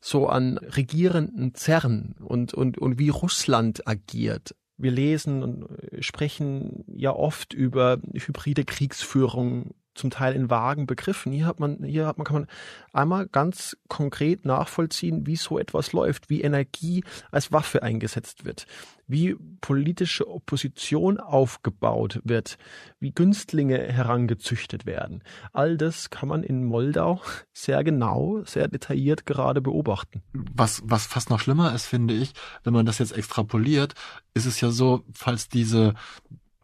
so 0.00 0.28
an 0.28 0.58
Regierenden 0.58 1.54
zerren 1.54 2.14
und, 2.20 2.54
und, 2.54 2.78
und 2.78 2.98
wie 2.98 3.08
Russland 3.08 3.86
agiert. 3.88 4.54
Wir 4.78 4.90
lesen 4.90 5.42
und 5.42 5.68
sprechen 6.00 6.84
ja 6.88 7.12
oft 7.12 7.54
über 7.54 7.98
hybride 8.12 8.64
Kriegsführung 8.64 9.74
zum 9.96 10.10
Teil 10.10 10.34
in 10.34 10.50
vagen 10.50 10.86
Begriffen. 10.86 11.32
Hier 11.32 11.46
hat 11.46 11.60
man, 11.60 11.82
hier 11.82 12.06
hat 12.06 12.18
man, 12.18 12.24
kann 12.24 12.36
man 12.36 12.46
einmal 12.92 13.26
ganz 13.26 13.76
konkret 13.88 14.44
nachvollziehen, 14.44 15.26
wie 15.26 15.36
so 15.36 15.58
etwas 15.58 15.92
läuft, 15.92 16.30
wie 16.30 16.42
Energie 16.42 17.04
als 17.30 17.52
Waffe 17.52 17.82
eingesetzt 17.82 18.44
wird, 18.44 18.66
wie 19.06 19.36
politische 19.60 20.28
Opposition 20.28 21.18
aufgebaut 21.18 22.20
wird, 22.24 22.58
wie 23.00 23.12
Günstlinge 23.12 23.78
herangezüchtet 23.78 24.86
werden. 24.86 25.22
All 25.52 25.76
das 25.76 26.10
kann 26.10 26.28
man 26.28 26.42
in 26.42 26.64
Moldau 26.64 27.20
sehr 27.52 27.82
genau, 27.84 28.42
sehr 28.44 28.68
detailliert 28.68 29.26
gerade 29.26 29.60
beobachten. 29.60 30.22
Was, 30.32 30.82
was 30.84 31.06
fast 31.06 31.30
noch 31.30 31.40
schlimmer 31.40 31.74
ist, 31.74 31.86
finde 31.86 32.14
ich, 32.14 32.32
wenn 32.64 32.72
man 32.72 32.86
das 32.86 32.98
jetzt 32.98 33.16
extrapoliert, 33.16 33.94
ist 34.34 34.46
es 34.46 34.60
ja 34.60 34.70
so, 34.70 35.04
falls 35.12 35.48
diese 35.48 35.94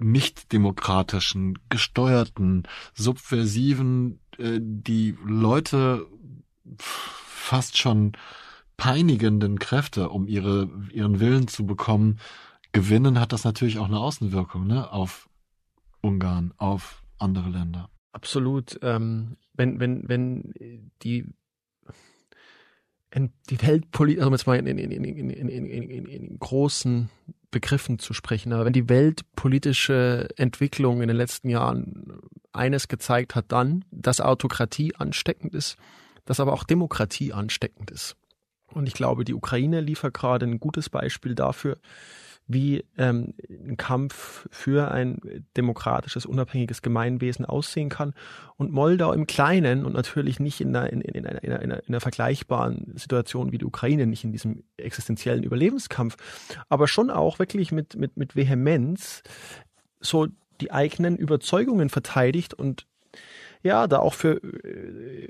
nicht 0.03 0.53
demokratischen, 0.53 1.59
gesteuerten, 1.69 2.65
subversiven, 2.95 4.21
äh, 4.39 4.59
die 4.61 5.17
Leute 5.25 6.07
fast 6.77 7.79
schon 7.79 8.13
peinigenden 8.77 9.59
Kräfte, 9.59 10.09
um 10.09 10.27
ihre, 10.27 10.69
ihren 10.93 11.21
Willen 11.21 11.49
zu 11.49 11.67
bekommen, 11.67 12.19
gewinnen, 12.73 13.21
hat 13.21 13.33
das 13.33 13.45
natürlich 13.45 13.79
auch 13.79 13.87
eine 13.87 13.99
Außenwirkung 13.99 14.67
ne, 14.67 14.91
auf 14.91 15.29
Ungarn, 16.01 16.53
auf 16.57 17.03
andere 17.19 17.49
Länder. 17.51 17.91
Absolut. 18.13 18.79
Ähm, 18.83 19.37
wenn, 19.55 19.79
wenn, 19.81 20.09
wenn 20.09 20.91
die 21.03 21.33
die 23.51 23.61
Weltpolitik, 23.61 24.21
also 24.21 24.31
jetzt 24.33 24.47
mal 24.47 24.57
in, 24.57 24.67
in, 24.67 24.79
in, 24.79 25.05
in, 25.05 25.31
in, 25.31 25.67
in, 25.67 26.07
in 26.07 26.39
großen 26.39 27.11
Begriffen 27.53 28.01
zu 28.01 28.15
sprechen, 28.15 28.53
aber 28.53 28.65
wenn 28.65 28.73
die 28.73 28.89
weltpolitische 28.89 30.29
Entwicklung 30.37 31.03
in 31.03 31.09
den 31.09 31.17
letzten 31.17 31.49
Jahren 31.49 32.19
eines 32.53 32.89
gezeigt 32.89 33.37
hat, 33.37 33.53
dann, 33.53 33.85
dass 33.93 34.21
Autokratie 34.21 34.97
ansteckend 34.97 35.55
ist, 35.55 35.77
dass 36.25 36.41
aber 36.41 36.53
auch 36.53 36.65
Demokratie 36.65 37.33
ansteckend 37.33 37.93
ist. 37.93 38.17
Und 38.67 38.89
ich 38.89 38.95
glaube, 38.95 39.25
die 39.25 39.35
Ukraine 39.35 39.81
liefert 39.81 40.15
gerade 40.15 40.47
ein 40.47 40.59
gutes 40.59 40.89
Beispiel 40.89 41.35
dafür, 41.35 41.79
wie 42.47 42.85
ähm, 42.99 43.35
ein 43.49 43.77
Kampf 43.77 44.47
für 44.51 44.91
ein 44.91 45.21
demokratisches, 45.57 46.27
unabhängiges 46.27 46.83
Gemeinwesen 46.83 47.45
aussehen 47.45 47.89
kann. 47.89 48.15
Und 48.57 48.73
Moldau 48.73 49.13
im 49.13 49.27
Kleinen 49.27 49.85
und 49.85 49.95
natürlich 49.95 50.41
nicht 50.41 50.61
in 50.61 50.75
einer, 50.75 50.93
in, 50.93 51.01
in, 51.01 51.27
einer, 51.27 51.43
in, 51.43 51.53
einer, 51.53 51.83
in 51.83 51.89
einer 51.89 52.01
vergleichbaren 52.01 52.93
Situation 52.97 53.53
wie 53.53 53.59
die 53.59 53.65
Ukraine, 53.65 54.07
nicht 54.07 54.25
in 54.25 54.33
diesem 54.33 54.65
existenziellen 54.77 55.45
Überlebenskampf, 55.45 56.17
aber 56.69 56.89
schon 56.89 57.11
auch 57.11 57.39
wirklich 57.39 57.73
mit, 57.73 57.97
mit, 57.97 58.17
mit 58.17 58.37
Vehemenz 58.37 59.23
so 60.01 60.27
die 60.61 60.73
eigenen 60.73 61.17
Überzeugungen 61.17 61.89
verteidigt 61.89 62.55
und 62.55 62.87
ja, 63.63 63.87
da 63.87 64.01
auch 64.01 64.15
für, 64.15 64.41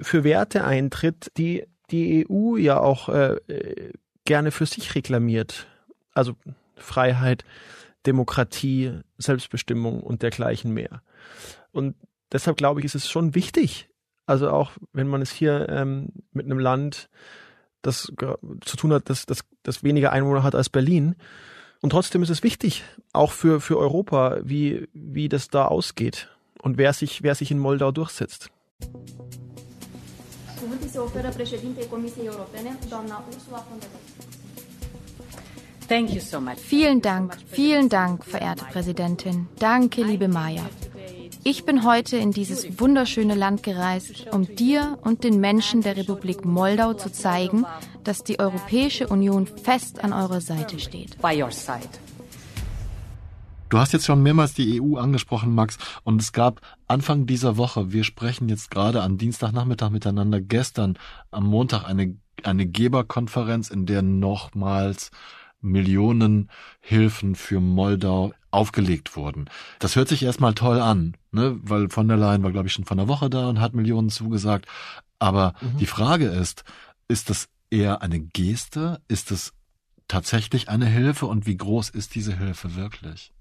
für 0.01 0.25
Werte 0.25 0.65
eintritt, 0.65 1.31
die 1.37 1.65
die 1.91 2.27
EU 2.29 2.57
ja 2.57 2.81
auch 2.81 3.09
äh, 3.09 3.37
gerne 4.25 4.51
für 4.51 4.67
sich 4.67 4.95
reklamiert. 4.95 5.67
Also 6.15 6.35
Freiheit, 6.77 7.45
Demokratie, 8.07 9.01
Selbstbestimmung 9.19 10.01
und 10.01 10.23
dergleichen 10.23 10.73
mehr. 10.73 11.03
Und 11.71 11.95
deshalb 12.33 12.57
glaube 12.57 12.81
ich, 12.81 12.87
ist 12.87 12.95
es 12.95 13.09
schon 13.09 13.35
wichtig, 13.35 13.89
also 14.27 14.51
auch 14.51 14.73
wenn 14.93 15.09
man 15.09 15.23
es 15.23 15.31
hier 15.31 15.69
ähm, 15.69 16.09
mit 16.33 16.47
einem 16.47 16.59
Land, 16.59 17.09
das 17.83 18.13
zu 18.65 18.77
tun 18.77 18.93
hat, 18.93 19.11
das, 19.11 19.27
das, 19.27 19.45
das 19.63 19.83
weniger 19.83 20.13
Einwohner 20.13 20.43
hat 20.43 20.55
als 20.55 20.69
Berlin. 20.69 21.17
Und 21.81 21.91
trotzdem 21.91 22.23
ist 22.23 22.31
es 22.31 22.45
wichtig, 22.45 22.85
auch 23.13 23.33
für, 23.33 23.61
für 23.61 23.77
Europa, 23.79 24.39
wie, 24.43 24.89
wie 24.93 25.29
das 25.29 25.49
da 25.49 25.67
ausgeht 25.67 26.29
und 26.63 26.79
wer 26.79 26.93
sich, 26.93 27.23
wer 27.23 27.35
sich 27.35 27.51
in 27.51 27.59
Moldau 27.59 27.91
durchsetzt. 27.91 28.51
Cuvântul 30.61 30.89
se 30.89 30.99
oferă 30.99 31.29
președintei 31.29 31.87
Comisiei 31.91 32.27
Europene, 32.27 32.79
doamna 32.89 33.25
Ursula 33.29 33.67
von 33.69 33.79
der 33.79 33.89
Leyen. 33.93 34.42
Thank 35.93 36.15
you 36.15 36.21
so 36.21 36.41
much. 36.41 36.57
Vielen 36.57 37.03
Dank, 37.03 37.37
vielen 37.49 37.91
Dank, 37.91 38.25
verehrte 38.25 38.65
Präsidentin. 38.65 39.47
Danke, 39.59 40.03
liebe 40.03 40.27
Maya. 40.27 40.63
Ich 41.45 41.67
bin 41.67 41.85
heute 41.85 42.17
in 42.17 42.31
dieses 42.31 42.81
wunderschöne 42.81 43.35
Land 43.35 43.63
gereist, 43.63 44.27
um 44.33 44.47
dir 44.57 44.99
und 45.03 45.23
den 45.23 45.39
Menschen 45.39 45.83
der 45.83 45.99
Republik 45.99 46.47
Moldau 46.47 46.95
zu 46.95 47.13
zeigen, 47.13 47.67
dass 48.05 48.25
die 48.25 48.41
Europäische 48.41 49.09
Union 49.09 49.47
fest 49.47 50.03
an 50.03 50.15
eurer 50.15 50.41
Seite 50.41 50.81
steht. 50.81 51.21
By 51.21 51.43
your 51.43 51.51
side. 51.51 51.91
Du 53.69 53.77
hast 53.77 53.93
jetzt 53.93 54.07
schon 54.07 54.23
mehrmals 54.23 54.55
die 54.55 54.81
EU 54.81 54.97
angesprochen, 54.97 55.55
Max, 55.55 55.77
und 56.05 56.23
es 56.23 56.33
gab 56.33 56.63
Anfang 56.89 57.27
dieser 57.27 57.59
Woche, 57.59 57.93
wir 57.93 58.05
sprechen 58.05 58.49
jetzt 58.49 58.71
gerade 58.71 59.03
am 59.03 59.19
Dienstagnachmittag 59.19 59.91
miteinander, 59.91 60.41
gestern 60.41 60.99
am 61.31 61.45
Montag 61.45 61.85
eine, 61.85 62.17
eine 62.45 62.67
Geberkonferenz, 62.67 63.69
in 63.69 63.85
der 63.85 64.01
nochmals 64.01 65.11
Millionen 65.63 66.51
Hilfen 66.81 67.35
für 67.35 67.61
Moldau 67.61 68.35
aufgelegt 68.51 69.17
wurden. 69.17 69.49
Das 69.79 69.97
hört 69.97 70.09
sich 70.09 70.23
erstmal 70.23 70.55
toll 70.55 70.81
an, 70.81 71.17
ne? 71.31 71.59
weil 71.63 71.89
von 71.89 72.09
der 72.09 72.17
Leyen 72.17 72.43
war, 72.43 72.53
glaube 72.53 72.67
ich, 72.67 72.73
schon 72.75 72.85
von 72.85 72.99
der 72.99 73.09
Woche 73.09 73.31
da 73.31 73.49
und 73.49 73.61
hat 73.61 73.75
Millionen 73.75 74.11
zugesagt. 74.11 74.67
Aber 75.19 75.55
mhm. 75.61 75.79
die 75.79 75.87
Frage 75.87 76.27
ist, 76.27 76.65
ist 77.09 77.31
das 77.31 77.49
eher 77.71 78.03
eine 78.03 78.21
Geste? 78.21 79.01
Ist 79.09 79.31
es 79.31 79.55
tatsächlich 80.09 80.69
eine 80.69 80.87
Hilfe 80.87 81.27
und 81.27 81.47
wie 81.47 81.57
groß 81.57 81.89
ist 81.91 82.15
diese 82.15 82.37
Hilfe 82.37 82.77
wirklich? 82.77 83.33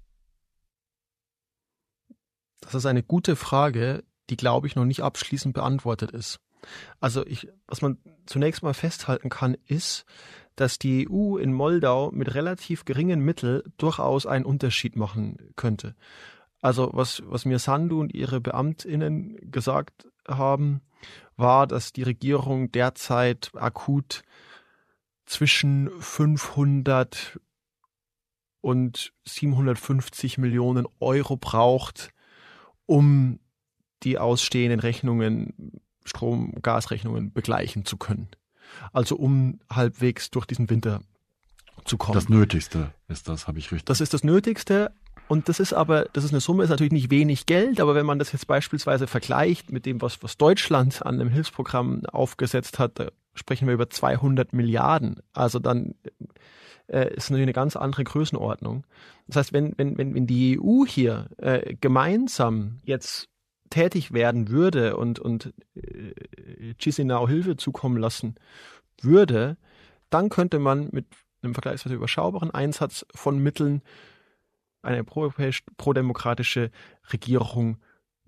Das 2.60 2.74
ist 2.74 2.86
eine 2.86 3.02
gute 3.02 3.36
Frage, 3.36 4.04
die, 4.30 4.36
glaube 4.36 4.66
ich, 4.66 4.76
noch 4.76 4.84
nicht 4.84 5.02
abschließend 5.02 5.52
beantwortet 5.52 6.12
ist. 6.12 6.40
Also 7.00 7.26
ich, 7.26 7.48
was 7.66 7.82
man 7.82 7.98
zunächst 8.24 8.62
mal 8.62 8.72
festhalten 8.72 9.28
kann, 9.28 9.56
ist, 9.66 10.04
dass 10.56 10.78
die 10.78 11.08
EU 11.10 11.36
in 11.36 11.52
Moldau 11.52 12.10
mit 12.12 12.34
relativ 12.34 12.84
geringen 12.84 13.20
Mitteln 13.20 13.62
durchaus 13.78 14.26
einen 14.26 14.44
Unterschied 14.44 14.96
machen 14.96 15.36
könnte. 15.56 15.94
Also 16.60 16.90
was, 16.92 17.22
was 17.26 17.44
mir 17.44 17.58
Sandu 17.58 18.00
und 18.00 18.14
ihre 18.14 18.40
BeamtInnen 18.40 19.50
gesagt 19.50 20.08
haben, 20.28 20.80
war, 21.36 21.66
dass 21.66 21.92
die 21.92 22.04
Regierung 22.04 22.70
derzeit 22.70 23.50
akut 23.54 24.22
zwischen 25.26 25.90
500 26.00 27.40
und 28.60 29.12
750 29.24 30.38
Millionen 30.38 30.86
Euro 31.00 31.36
braucht, 31.36 32.12
um 32.86 33.40
die 34.04 34.18
ausstehenden 34.18 34.80
Rechnungen, 34.80 35.80
Strom-, 36.04 36.54
Gasrechnungen 36.62 37.32
begleichen 37.32 37.84
zu 37.84 37.96
können. 37.96 38.28
Also 38.92 39.16
um 39.16 39.60
halbwegs 39.70 40.30
durch 40.30 40.46
diesen 40.46 40.70
Winter 40.70 41.00
zu 41.84 41.96
kommen. 41.96 42.14
Das 42.14 42.28
Nötigste 42.28 42.92
ist 43.08 43.28
das, 43.28 43.48
habe 43.48 43.58
ich 43.58 43.72
richtig. 43.72 43.86
Das 43.86 44.00
ist 44.00 44.14
das 44.14 44.24
Nötigste. 44.24 44.92
Und 45.28 45.48
das 45.48 45.60
ist 45.60 45.72
aber, 45.72 46.06
das 46.12 46.24
ist 46.24 46.32
eine 46.32 46.40
Summe, 46.40 46.64
ist 46.64 46.70
natürlich 46.70 46.92
nicht 46.92 47.10
wenig 47.10 47.46
Geld, 47.46 47.80
aber 47.80 47.94
wenn 47.94 48.04
man 48.04 48.18
das 48.18 48.32
jetzt 48.32 48.46
beispielsweise 48.46 49.06
vergleicht 49.06 49.72
mit 49.72 49.86
dem, 49.86 50.02
was, 50.02 50.22
was 50.22 50.36
Deutschland 50.36 51.06
an 51.06 51.20
einem 51.20 51.30
Hilfsprogramm 51.30 52.04
aufgesetzt 52.06 52.78
hat, 52.78 52.98
da 52.98 53.08
sprechen 53.34 53.66
wir 53.66 53.74
über 53.74 53.88
200 53.88 54.52
Milliarden. 54.52 55.22
Also 55.32 55.58
dann 55.58 55.94
äh, 56.88 57.14
ist 57.14 57.30
natürlich 57.30 57.44
eine 57.44 57.52
ganz 57.52 57.76
andere 57.76 58.04
Größenordnung. 58.04 58.84
Das 59.26 59.36
heißt, 59.36 59.52
wenn, 59.52 59.72
wenn, 59.78 59.96
wenn, 59.96 60.14
wenn 60.14 60.26
die 60.26 60.60
EU 60.60 60.84
hier 60.84 61.28
äh, 61.38 61.76
gemeinsam 61.80 62.80
jetzt 62.84 63.28
tätig 63.70 64.12
werden 64.12 64.48
würde 64.48 64.96
und, 64.96 65.18
und 65.18 65.54
Chisinau 66.76 67.28
Hilfe 67.28 67.56
zukommen 67.56 67.96
lassen 67.96 68.36
würde, 69.00 69.56
dann 70.10 70.28
könnte 70.28 70.58
man 70.58 70.88
mit 70.92 71.06
einem 71.42 71.54
vergleichsweise 71.54 71.94
überschaubaren 71.94 72.50
Einsatz 72.50 73.06
von 73.14 73.38
Mitteln 73.38 73.82
eine 74.82 75.04
prodemokratische 75.04 76.70
Regierung 77.12 77.78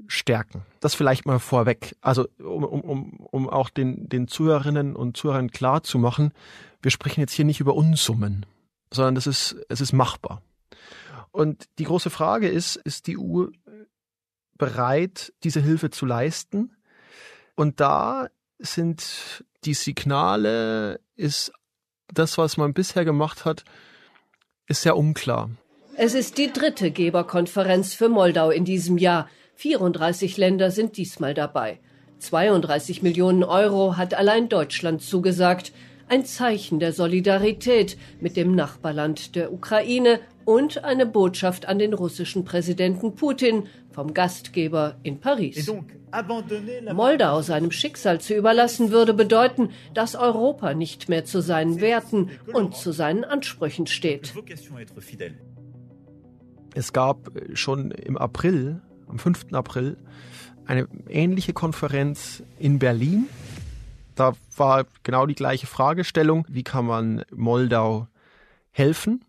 stärken. 0.07 0.63
Das 0.81 0.95
vielleicht 0.95 1.27
mal 1.27 1.39
vorweg. 1.39 1.97
Also 2.01 2.29
um, 2.39 2.65
um, 2.65 3.21
um 3.21 3.49
auch 3.49 3.71
den, 3.71 4.09
den 4.09 4.29
Zuhörerinnen 4.29 4.97
und 4.97 5.17
Zuhörern 5.17 5.51
klar 5.51 5.83
zu 5.83 5.99
machen, 5.99 6.33
wir 6.83 6.91
sprechen 6.91 7.21
jetzt 7.21 7.33
hier 7.33 7.45
nicht 7.45 7.61
über 7.61 7.75
Unsummen, 7.75 8.47
sondern 8.93 9.15
das 9.15 9.27
ist, 9.27 9.57
es 9.69 9.81
ist 9.81 9.93
machbar. 9.93 10.43
Und 11.31 11.69
die 11.79 11.85
große 11.85 12.11
Frage 12.11 12.49
ist, 12.49 12.77
ist 12.77 13.07
die 13.07 13.19
EU 13.19 13.47
bereit, 14.57 15.33
diese 15.43 15.61
Hilfe 15.61 15.91
zu 15.91 16.07
leisten. 16.07 16.74
Und 17.57 17.81
da 17.81 18.29
sind 18.59 19.45
die 19.65 19.75
Signale, 19.75 21.01
ist 21.17 21.53
das, 22.13 22.39
was 22.39 22.57
man 22.57 22.75
bisher 22.75 23.05
gemacht 23.05 23.45
hat, 23.45 23.65
ist 24.67 24.83
sehr 24.83 24.97
unklar. 24.97 25.51
Es 25.97 26.15
ist 26.15 26.39
die 26.39 26.53
dritte 26.53 26.91
Geberkonferenz 26.91 27.95
für 27.95 28.09
Moldau 28.09 28.51
in 28.51 28.65
diesem 28.65 28.99
Jahr. 28.99 29.29
34 29.57 30.37
Länder 30.37 30.71
sind 30.71 30.97
diesmal 30.97 31.35
dabei. 31.35 31.79
32 32.19 33.03
Millionen 33.03 33.45
Euro 33.45 33.97
hat 33.97 34.15
allein 34.15 34.49
Deutschland 34.49 35.03
zugesagt. 35.03 35.73
ein 36.09 36.25
Zeichen 36.25 36.81
der 36.81 36.93
Solidarität 36.93 37.97
mit 38.21 38.37
dem 38.37 38.55
Nachbarland 38.55 39.35
der 39.37 39.53
Ukraine 39.53 40.21
und 40.45 40.85
eine 40.85 41.07
Botschaft 41.07 41.67
an 41.67 41.79
den 41.79 41.95
russischen 41.95 42.45
Präsidenten 42.45 43.15
Putin 43.15 43.67
vom 43.91 44.15
Gastgeber 44.15 44.97
in 45.03 45.21
Paris. 45.21 45.71
Moldau 46.93 47.43
seinem 47.43 47.71
Schicksal 47.71 48.21
zu 48.21 48.35
überlassen, 48.35 48.91
würde 48.91 49.15
bedeuten, 49.15 49.71
dass 49.95 50.15
Europa 50.15 50.75
nicht 50.75 51.09
mehr 51.09 51.25
zu 51.25 51.41
seinen 51.41 51.81
Werten 51.81 52.31
und 52.53 52.77
zu 52.77 52.93
seinen 52.93 53.25
Ansprüchen 53.25 53.87
steht. 53.87 54.33
Es 56.75 56.93
gab 56.93 57.31
schon 57.55 57.91
im 57.93 58.17
April, 58.17 58.83
am 59.09 59.19
5. 59.19 59.53
April, 59.53 59.97
eine 60.67 60.89
ähnliche 61.09 61.53
Konferenz 61.53 62.43
in 62.59 62.79
Berlin. 62.79 63.27
Da 64.15 64.35
war 64.57 64.87
genau 65.03 65.27
die 65.27 65.35
gleiche 65.35 65.67
Fragestellung, 65.67 66.47
wie 66.49 66.63
kann 66.63 66.87
man 66.87 67.25
Moldau 67.33 68.09
helfen? 68.71 69.25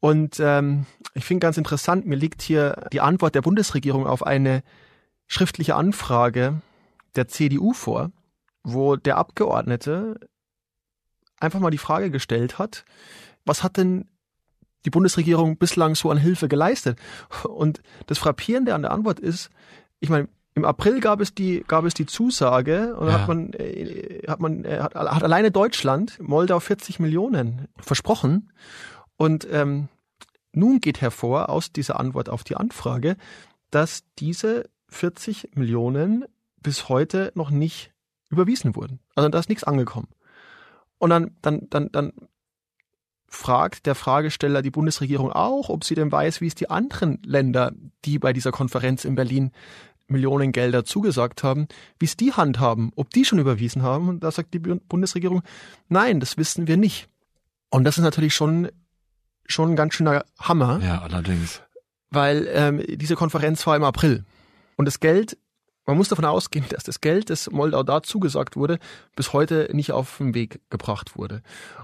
Und 0.00 0.38
ähm, 0.40 0.86
ich 1.14 1.24
finde 1.24 1.44
ganz 1.44 1.56
interessant, 1.56 2.06
mir 2.06 2.16
liegt 2.16 2.42
hier 2.42 2.86
die 2.92 3.00
Antwort 3.00 3.34
der 3.34 3.42
Bundesregierung 3.42 4.06
auf 4.06 4.24
eine 4.24 4.62
schriftliche 5.26 5.74
Anfrage 5.74 6.60
der 7.16 7.28
CDU 7.28 7.72
vor, 7.72 8.12
wo 8.62 8.96
der 8.96 9.16
Abgeordnete 9.16 10.20
einfach 11.40 11.60
mal 11.60 11.70
die 11.70 11.78
Frage 11.78 12.10
gestellt 12.10 12.58
hat, 12.58 12.84
was 13.44 13.62
hat 13.62 13.76
denn 13.76 14.08
die 14.84 14.90
Bundesregierung 14.90 15.58
bislang 15.58 15.94
so 15.94 16.10
an 16.10 16.18
Hilfe 16.18 16.48
geleistet? 16.48 16.98
Und 17.44 17.82
das 18.06 18.18
Frappierende 18.18 18.74
an 18.74 18.82
der 18.82 18.92
Antwort 18.92 19.20
ist, 19.20 19.50
ich 20.00 20.08
meine, 20.08 20.28
im 20.54 20.64
April 20.64 21.00
gab 21.00 21.20
es 21.20 21.34
die, 21.34 21.64
gab 21.66 21.84
es 21.84 21.94
die 21.94 22.06
Zusage 22.06 22.96
und 22.96 23.06
ja. 23.08 23.14
hat 23.14 23.28
man, 23.28 23.52
äh, 23.52 24.22
hat 24.26 24.40
man, 24.40 24.64
äh, 24.64 24.80
hat, 24.80 24.94
hat 24.94 25.22
alleine 25.22 25.50
Deutschland 25.50 26.18
Moldau 26.20 26.58
40 26.58 26.98
Millionen 26.98 27.68
versprochen. 27.78 28.50
Und 29.18 29.46
ähm, 29.50 29.88
nun 30.52 30.80
geht 30.80 31.02
hervor 31.02 31.50
aus 31.50 31.72
dieser 31.72 32.00
Antwort 32.00 32.30
auf 32.30 32.44
die 32.44 32.56
Anfrage, 32.56 33.16
dass 33.70 34.04
diese 34.18 34.70
40 34.88 35.50
Millionen 35.54 36.24
bis 36.62 36.88
heute 36.88 37.32
noch 37.34 37.50
nicht 37.50 37.92
überwiesen 38.30 38.74
wurden. 38.74 39.00
Also 39.14 39.28
da 39.28 39.38
ist 39.38 39.50
nichts 39.50 39.64
angekommen. 39.64 40.08
Und 40.98 41.10
dann, 41.10 41.36
dann, 41.42 41.66
dann, 41.68 41.92
dann 41.92 42.12
fragt 43.26 43.86
der 43.86 43.94
Fragesteller 43.94 44.62
die 44.62 44.70
Bundesregierung 44.70 45.32
auch, 45.32 45.68
ob 45.68 45.84
sie 45.84 45.94
denn 45.94 46.10
weiß, 46.10 46.40
wie 46.40 46.46
es 46.46 46.54
die 46.54 46.70
anderen 46.70 47.20
Länder, 47.24 47.72
die 48.04 48.18
bei 48.18 48.32
dieser 48.32 48.52
Konferenz 48.52 49.04
in 49.04 49.14
Berlin 49.14 49.50
Millionen 50.06 50.52
Gelder 50.52 50.84
zugesagt 50.84 51.42
haben, 51.42 51.68
wie 51.98 52.06
es 52.06 52.16
die 52.16 52.32
handhaben, 52.32 52.92
ob 52.96 53.10
die 53.10 53.26
schon 53.26 53.38
überwiesen 53.38 53.82
haben. 53.82 54.08
Und 54.08 54.24
da 54.24 54.30
sagt 54.30 54.54
die 54.54 54.58
Bundesregierung, 54.58 55.42
nein, 55.88 56.20
das 56.20 56.38
wissen 56.38 56.66
wir 56.66 56.78
nicht. 56.78 57.08
Und 57.68 57.84
das 57.84 57.98
ist 57.98 58.04
natürlich 58.04 58.34
schon, 58.34 58.70
schon 59.48 59.72
ein 59.72 59.76
ganz 59.76 59.94
schöner 59.94 60.24
Hammer. 60.38 60.80
Ja, 60.82 61.02
allerdings. 61.02 61.62
Weil 62.10 62.48
ähm, 62.52 62.82
diese 62.86 63.16
Konferenz 63.16 63.66
war 63.66 63.76
im 63.76 63.84
April. 63.84 64.24
Und 64.76 64.84
das 64.84 65.00
Geld, 65.00 65.36
man 65.86 65.96
muss 65.96 66.08
davon 66.08 66.24
ausgehen, 66.24 66.64
dass 66.68 66.84
das 66.84 67.00
Geld, 67.00 67.30
das 67.30 67.50
Moldau 67.50 67.82
da 67.82 68.02
zugesagt 68.02 68.56
wurde, 68.56 68.78
bis 69.16 69.32
heute 69.32 69.68
nicht 69.72 69.92
auf 69.92 70.18
den 70.18 70.34
Weg 70.34 70.60
gebracht 70.70 71.16
wurde. 71.16 71.42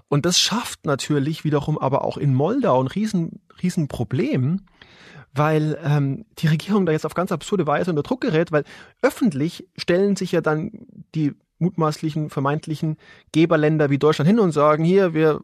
Und 0.09 0.27
das 0.27 0.39
schafft 0.39 0.87
natürlich 0.87 1.45
wiederum 1.45 1.79
aber 1.79 2.05
auch 2.05 2.17
in 2.17 2.35
Moldau 2.35 2.83
ein 2.83 2.87
riesen, 2.87 3.41
riesen 3.63 3.89
Problem, 3.89 4.61
weil 5.33 5.79
ähm, 5.83 6.27
die 6.39 6.47
Regierung 6.47 6.87
da 6.87 6.93
jetzt 6.93 7.07
auf 7.07 7.15
ganz 7.15 7.33
absurde 7.33 7.67
Weise 7.67 7.91
unter 7.91 8.03
Druck 8.03 8.21
gerät, 8.21 8.53
weil 8.53 8.65
öffentlich 9.03 9.67
stellen 9.77 10.17
sich 10.17 10.33
ja 10.33 10.41
dann 10.41 10.71
die 11.15 11.33
mutmaßlichen, 11.59 12.31
vermeintlichen 12.31 12.97
Geberländer 13.33 13.91
wie 13.91 13.99
Deutschland 13.99 14.29
hin 14.29 14.39
und 14.39 14.53
sagen, 14.53 14.85
hier, 14.85 15.15
wir 15.15 15.41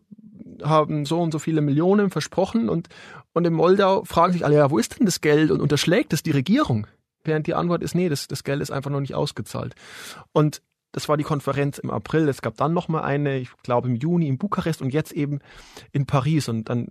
haben 0.63 1.05
so 1.07 1.21
und 1.21 1.33
so 1.33 1.39
viele 1.39 1.61
Millionen 1.61 2.11
versprochen 2.11 2.69
und, 2.69 2.89
und 3.33 3.47
in 3.47 3.53
Moldau 3.53 4.05
fragen 4.05 4.33
sich 4.33 4.45
alle, 4.45 4.57
ja, 4.57 4.71
wo 4.71 4.79
ist 4.79 4.99
denn 4.99 5.07
das 5.07 5.21
Geld 5.21 5.51
und 5.51 5.61
unterschlägt 5.61 6.13
es 6.13 6.23
die 6.23 6.31
Regierung? 6.31 6.87
Während 7.25 7.47
die 7.47 7.55
Antwort 7.55 7.83
ist, 7.83 7.95
nee, 7.95 8.09
das, 8.09 8.29
das 8.29 8.45
Geld 8.45 8.63
ist 8.63 8.71
einfach 8.71 8.91
noch 8.91 9.01
nicht 9.01 9.15
ausgezahlt. 9.15 9.75
Und 10.33 10.63
das 10.93 11.09
war 11.09 11.17
die 11.17 11.25
Konferenz 11.25 11.79
im 11.79 11.91
April. 11.91 12.29
Es 12.29 12.43
gab 12.43 12.57
dann 12.57 12.73
nochmal 12.73 13.03
eine, 13.03 13.39
ich 13.39 13.51
glaube 13.63 13.89
im 13.89 13.95
Juni 13.95 14.27
in 14.27 14.39
Bukarest 14.39 14.83
und 14.83 14.93
jetzt 14.93 15.13
eben 15.13 15.41
in 15.93 16.07
Paris. 16.07 16.49
Und 16.49 16.69
dann 16.69 16.89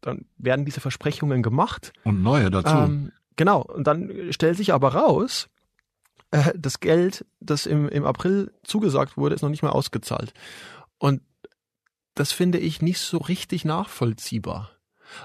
dann 0.00 0.24
werden 0.38 0.64
diese 0.64 0.80
Versprechungen 0.80 1.42
gemacht. 1.42 1.92
Und 2.04 2.22
neue 2.22 2.50
dazu. 2.50 2.74
Ähm, 2.74 3.12
genau. 3.36 3.62
Und 3.62 3.86
dann 3.86 4.10
stellt 4.30 4.56
sich 4.56 4.72
aber 4.72 4.94
raus, 4.94 5.48
äh, 6.30 6.52
das 6.56 6.80
Geld, 6.80 7.26
das 7.40 7.66
im, 7.66 7.88
im 7.88 8.04
April 8.04 8.52
zugesagt 8.62 9.16
wurde, 9.16 9.34
ist 9.34 9.42
noch 9.42 9.50
nicht 9.50 9.62
mal 9.62 9.70
ausgezahlt. 9.70 10.32
Und 10.98 11.22
das 12.20 12.32
finde 12.32 12.58
ich 12.58 12.82
nicht 12.82 13.00
so 13.00 13.16
richtig 13.16 13.64
nachvollziehbar. 13.64 14.70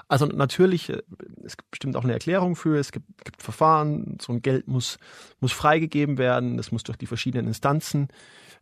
Also 0.08 0.26
natürlich, 0.26 0.90
äh, 0.90 1.02
es 1.44 1.58
gibt 1.58 1.70
bestimmt 1.72 1.98
auch 1.98 2.06
eine 2.06 2.14
Erklärung 2.14 2.56
für, 2.56 2.78
es 2.78 2.94
gibt, 2.94 3.06
gibt 3.26 3.44
Verfahren, 3.44 4.18
so 4.22 4.32
ein 4.32 4.42
Geld 4.42 4.70
muss, 4.70 4.98
muss 5.42 5.52
freigegeben 5.52 6.18
werden, 6.18 6.58
es 6.58 6.72
muss 6.72 6.84
durch 6.84 6.98
die 6.98 7.06
verschiedenen 7.06 7.48
Instanzen. 7.48 8.08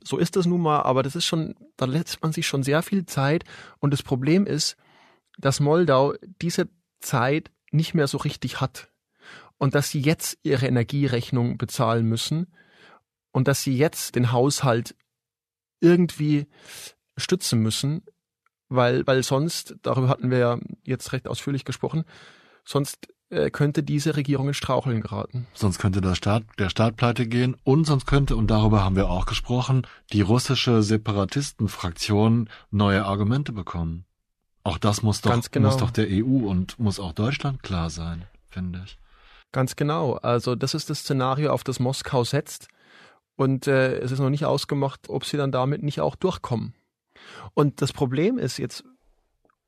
So 0.04 0.17
ist 0.17 0.36
das 0.36 0.48
nun 0.48 0.62
mal, 0.62 0.82
aber 0.82 1.04
das 1.04 1.15
ist 1.15 1.26
schon, 1.26 1.54
da 1.78 1.86
lässt 1.86 2.24
man 2.24 2.34
sich 2.34 2.48
schon 2.48 2.63
sehr 2.63 2.82
viel 2.82 3.06
Zeit 3.06 3.43
und 3.78 3.93
das 3.93 4.02
Problem 4.02 4.48
ist, 4.48 4.78
dass 5.38 5.60
Moldau 5.60 6.15
diese 6.41 6.69
Zeit 7.02 7.52
nicht 7.69 7.93
mehr 7.93 8.08
so 8.08 8.17
richtig 8.17 8.62
hat 8.62 8.89
und 9.60 9.76
dass 9.76 9.91
sie 9.91 10.02
jetzt 10.02 10.39
ihre 10.41 10.65
Energierechnung 10.65 11.60
bezahlen 11.60 12.08
müssen 12.08 12.48
und 13.32 13.48
dass 13.48 13.62
sie 13.62 13.78
jetzt 13.78 14.15
den 14.15 14.32
Haushalt 14.32 14.96
irgendwie 15.82 16.48
stützen 17.17 17.60
müssen, 17.60 18.04
weil, 18.76 19.06
weil 19.08 19.24
sonst, 19.24 19.76
darüber 19.82 20.10
hatten 20.10 20.32
wir 20.32 20.38
ja 20.38 20.58
jetzt 20.84 21.14
recht 21.14 21.28
ausführlich 21.28 21.66
gesprochen, 21.66 22.04
sonst 22.66 23.08
äh, 23.30 23.50
könnte 23.50 23.84
diese 23.84 24.16
Regierung 24.16 24.48
in 24.48 24.54
Straucheln 24.54 25.02
geraten. 25.02 25.48
Sonst 25.54 25.80
könnte 25.80 26.02
der 26.02 26.16
Staat, 26.16 26.44
der 26.60 26.70
Staat 26.70 26.96
pleite 26.96 27.28
gehen 27.28 27.56
und 27.64 27.86
sonst 27.86 28.06
könnte, 28.06 28.36
und 28.36 28.48
darüber 28.48 28.84
haben 28.84 28.96
wir 28.96 29.10
auch 29.10 29.26
gesprochen, 29.26 29.88
die 30.12 30.22
russische 30.22 30.84
Separatistenfraktion 30.84 32.50
neue 32.72 33.06
Argumente 33.06 33.52
bekommen. 33.52 34.06
Auch 34.64 34.78
das 34.78 35.04
muss 35.04 35.22
doch, 35.22 35.40
genau. 35.52 35.68
muss 35.68 35.78
doch 35.78 35.92
der 35.92 36.08
EU 36.10 36.48
und 36.48 36.80
muss 36.80 37.00
auch 37.00 37.12
Deutschland 37.12 37.64
klar 37.64 37.90
sein, 37.90 38.26
finde 38.50 38.84
ich. 38.86 38.98
Ganz 39.52 39.76
genau. 39.76 40.14
Also 40.16 40.56
das 40.56 40.74
ist 40.74 40.90
das 40.90 41.00
Szenario, 41.00 41.52
auf 41.52 41.64
das 41.64 41.80
Moskau 41.80 42.24
setzt. 42.24 42.68
Und 43.36 43.68
äh, 43.68 43.98
es 43.98 44.12
ist 44.12 44.20
noch 44.20 44.30
nicht 44.30 44.46
ausgemacht, 44.46 45.10
ob 45.10 45.26
sie 45.26 45.38
dann 45.38 45.52
damit 45.52 45.84
nicht 45.84 46.02
auch 46.02 46.16
durchkommen. 46.16 46.74
Und 47.54 47.82
das 47.82 47.94
Problem 47.94 48.38
ist 48.38 48.58
jetzt, 48.58 48.84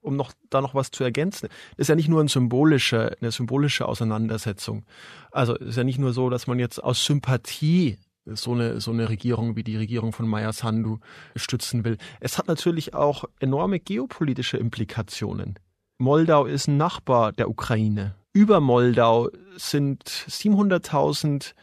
um 0.01 0.15
noch 0.15 0.33
da 0.49 0.61
noch 0.61 0.75
was 0.75 0.91
zu 0.91 1.03
ergänzen, 1.03 1.49
ist 1.77 1.87
ja 1.87 1.95
nicht 1.95 2.09
nur 2.09 2.21
ein 2.21 2.27
symbolische, 2.27 3.15
eine 3.19 3.31
symbolische 3.31 3.87
Auseinandersetzung. 3.87 4.85
Also 5.31 5.55
es 5.55 5.69
ist 5.69 5.77
ja 5.77 5.83
nicht 5.83 5.99
nur 5.99 6.13
so, 6.13 6.29
dass 6.29 6.47
man 6.47 6.59
jetzt 6.59 6.83
aus 6.83 7.03
Sympathie 7.03 7.97
so 8.25 8.53
eine, 8.53 8.81
so 8.81 8.91
eine 8.91 9.09
Regierung 9.09 9.55
wie 9.55 9.63
die 9.63 9.77
Regierung 9.77 10.11
von 10.11 10.27
Maya 10.27 10.51
Sandu 10.51 10.99
stützen 11.35 11.85
will. 11.85 11.97
Es 12.19 12.37
hat 12.37 12.47
natürlich 12.47 12.93
auch 12.93 13.25
enorme 13.39 13.79
geopolitische 13.79 14.57
Implikationen. 14.57 15.59
Moldau 15.97 16.45
ist 16.45 16.67
ein 16.67 16.77
Nachbar 16.77 17.31
der 17.31 17.49
Ukraine. 17.49 18.15
Über 18.33 18.59
Moldau 18.59 19.29
sind 19.55 20.03
700.000 20.03 21.53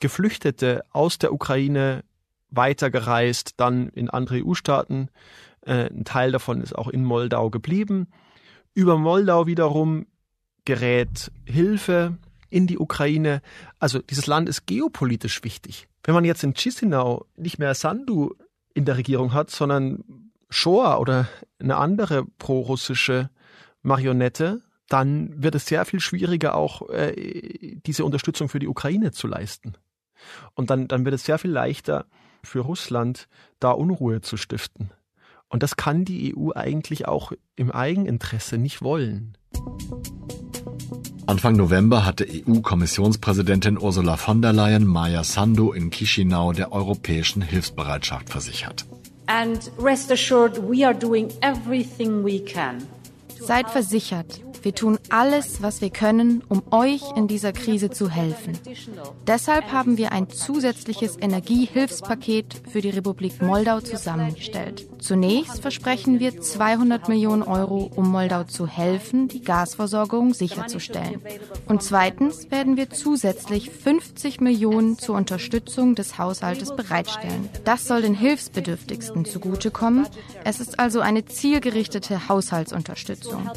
Geflüchtete 0.00 0.82
aus 0.92 1.18
der 1.18 1.32
Ukraine 1.32 2.04
weitergereist, 2.50 3.54
dann 3.56 3.88
in 3.88 4.10
andere 4.10 4.44
EU-Staaten. 4.44 5.08
Äh, 5.62 5.90
ein 5.90 6.04
Teil 6.04 6.32
davon 6.32 6.60
ist 6.60 6.74
auch 6.74 6.88
in 6.88 7.04
Moldau 7.04 7.50
geblieben. 7.50 8.08
Über 8.74 8.96
Moldau 8.96 9.46
wiederum 9.46 10.06
gerät 10.64 11.30
Hilfe 11.44 12.16
in 12.50 12.66
die 12.66 12.78
Ukraine. 12.78 13.42
Also 13.78 14.00
dieses 14.00 14.26
Land 14.26 14.48
ist 14.48 14.66
geopolitisch 14.66 15.42
wichtig. 15.44 15.88
Wenn 16.04 16.14
man 16.14 16.24
jetzt 16.24 16.42
in 16.42 16.54
Chisinau 16.54 17.26
nicht 17.36 17.58
mehr 17.58 17.74
Sandu 17.74 18.34
in 18.74 18.84
der 18.84 18.96
Regierung 18.96 19.32
hat, 19.32 19.50
sondern 19.50 20.30
Shoah 20.48 20.98
oder 20.98 21.28
eine 21.58 21.76
andere 21.76 22.24
prorussische 22.38 23.30
Marionette, 23.82 24.62
dann 24.88 25.42
wird 25.42 25.54
es 25.54 25.66
sehr 25.66 25.84
viel 25.84 26.00
schwieriger, 26.00 26.54
auch 26.54 26.88
äh, 26.88 27.76
diese 27.86 28.04
Unterstützung 28.04 28.48
für 28.48 28.58
die 28.58 28.68
Ukraine 28.68 29.12
zu 29.12 29.26
leisten. 29.26 29.74
Und 30.54 30.70
dann, 30.70 30.88
dann 30.88 31.04
wird 31.04 31.14
es 31.14 31.24
sehr 31.24 31.38
viel 31.38 31.50
leichter 31.50 32.06
für 32.42 32.60
Russland, 32.60 33.28
da 33.60 33.70
Unruhe 33.70 34.20
zu 34.20 34.36
stiften. 34.36 34.90
Und 35.48 35.62
das 35.62 35.76
kann 35.76 36.04
die 36.04 36.36
EU 36.36 36.50
eigentlich 36.54 37.08
auch 37.08 37.32
im 37.56 37.70
Eigeninteresse 37.70 38.58
nicht 38.58 38.82
wollen. 38.82 39.36
Anfang 41.26 41.56
November 41.56 42.06
hatte 42.06 42.26
EU-Kommissionspräsidentin 42.26 43.78
Ursula 43.78 44.16
von 44.16 44.40
der 44.40 44.54
Leyen 44.54 44.86
Maya 44.86 45.24
Sandu 45.24 45.72
in 45.72 45.90
Chisinau 45.90 46.52
der 46.52 46.72
europäischen 46.72 47.42
Hilfsbereitschaft 47.42 48.30
versichert. 48.30 48.86
And 49.26 49.70
rest 49.78 50.10
assured, 50.10 50.56
we 50.56 50.86
are 50.86 50.94
doing 50.94 51.30
everything 51.42 52.24
we 52.24 52.40
can. 52.40 52.82
Seid 53.38 53.68
versichert, 53.68 54.40
Wir 54.62 54.74
tun 54.74 54.98
alles, 55.10 55.62
was 55.62 55.80
wir 55.80 55.90
können, 55.90 56.42
um 56.48 56.62
euch 56.70 57.02
in 57.16 57.28
dieser 57.28 57.52
Krise 57.52 57.90
zu 57.90 58.10
helfen. 58.10 58.58
Deshalb 59.26 59.72
haben 59.72 59.96
wir 59.98 60.12
ein 60.12 60.28
zusätzliches 60.30 61.16
Energiehilfspaket 61.20 62.62
für 62.70 62.80
die 62.80 62.90
Republik 62.90 63.40
Moldau 63.42 63.80
zusammengestellt. 63.80 64.86
Zunächst 64.98 65.62
versprechen 65.62 66.18
wir 66.18 66.40
200 66.40 67.08
Millionen 67.08 67.42
Euro, 67.42 67.90
um 67.94 68.10
Moldau 68.10 68.44
zu 68.44 68.66
helfen, 68.66 69.28
die 69.28 69.42
Gasversorgung 69.42 70.34
sicherzustellen. 70.34 71.22
Und 71.66 71.82
zweitens 71.82 72.50
werden 72.50 72.76
wir 72.76 72.90
zusätzlich 72.90 73.70
50 73.70 74.40
Millionen 74.40 74.98
zur 74.98 75.16
Unterstützung 75.16 75.94
des 75.94 76.18
Haushaltes 76.18 76.74
bereitstellen. 76.74 77.48
Das 77.64 77.86
soll 77.86 78.02
den 78.02 78.14
Hilfsbedürftigsten 78.14 79.24
zugutekommen. 79.24 80.06
Es 80.44 80.60
ist 80.60 80.78
also 80.78 81.00
eine 81.00 81.24
zielgerichtete 81.24 82.28
Haushaltsunterstützung. 82.28 83.50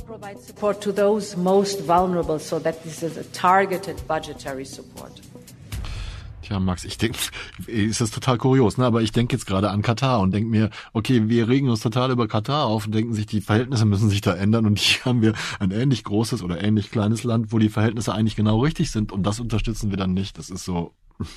Tja, 6.42 6.60
Max, 6.60 6.84
ich 6.84 6.98
denke, 6.98 7.18
ist 7.68 8.02
das 8.02 8.12
total 8.12 8.38
kurios, 8.38 8.78
ne? 8.78 8.86
aber 8.86 9.02
ich 9.02 9.12
denke 9.12 9.36
jetzt 9.36 9.46
gerade 9.46 9.70
an 9.70 9.82
Katar 9.82 10.20
und 10.20 10.34
denke 10.34 10.50
mir, 10.50 10.70
okay, 10.92 11.30
wir 11.30 11.48
regen 11.48 11.70
uns 11.70 11.82
total 11.82 12.12
über 12.12 12.28
Katar 12.28 12.66
auf 12.66 12.86
und 12.88 12.96
denken 12.96 13.14
sich, 13.14 13.26
die 13.26 13.42
Verhältnisse 13.42 13.86
müssen 13.86 14.10
sich 14.10 14.22
da 14.22 14.34
ändern 14.34 14.66
und 14.66 14.80
hier 14.80 15.06
haben 15.06 15.22
wir 15.22 15.34
ein 15.60 15.72
ähnlich 15.72 16.04
großes 16.04 16.44
oder 16.44 16.62
ähnlich 16.62 16.92
kleines 16.92 17.24
Land, 17.24 17.52
wo 17.52 17.60
die 17.60 17.70
Verhältnisse 17.70 18.14
eigentlich 18.14 18.36
genau 18.36 18.60
richtig 18.60 18.92
sind 18.92 19.12
und 19.12 19.24
das 19.24 19.40
unterstützen 19.40 19.92
wir 19.92 19.98
dann 19.98 20.14
nicht. 20.14 20.38
Das 20.38 20.50
ist 20.50 20.66
so. 20.66 20.94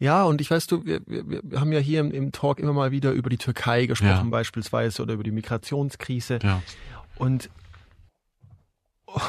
Ja, 0.00 0.24
und 0.24 0.40
ich 0.40 0.50
weiß 0.50 0.66
du, 0.66 0.84
wir, 0.84 1.00
wir, 1.06 1.24
wir 1.24 1.60
haben 1.60 1.70
ja 1.70 1.78
hier 1.78 2.00
im, 2.00 2.10
im, 2.10 2.32
Talk 2.32 2.58
immer 2.58 2.72
mal 2.72 2.90
wieder 2.90 3.12
über 3.12 3.30
die 3.30 3.36
Türkei 3.36 3.86
gesprochen 3.86 4.08
ja. 4.08 4.22
beispielsweise 4.24 5.00
oder 5.00 5.14
über 5.14 5.22
die 5.22 5.30
Migrationskrise. 5.30 6.40
Ja. 6.42 6.62
Und, 7.16 7.48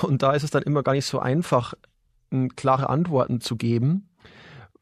und 0.02 0.22
da 0.22 0.34
ist 0.34 0.44
es 0.44 0.52
dann 0.52 0.64
immer 0.64 0.84
gar 0.84 0.94
nicht 0.94 1.06
so 1.06 1.20
einfach, 1.20 1.74
klare 2.56 2.90
Antworten 2.90 3.40
zu 3.40 3.56
geben, 3.56 4.10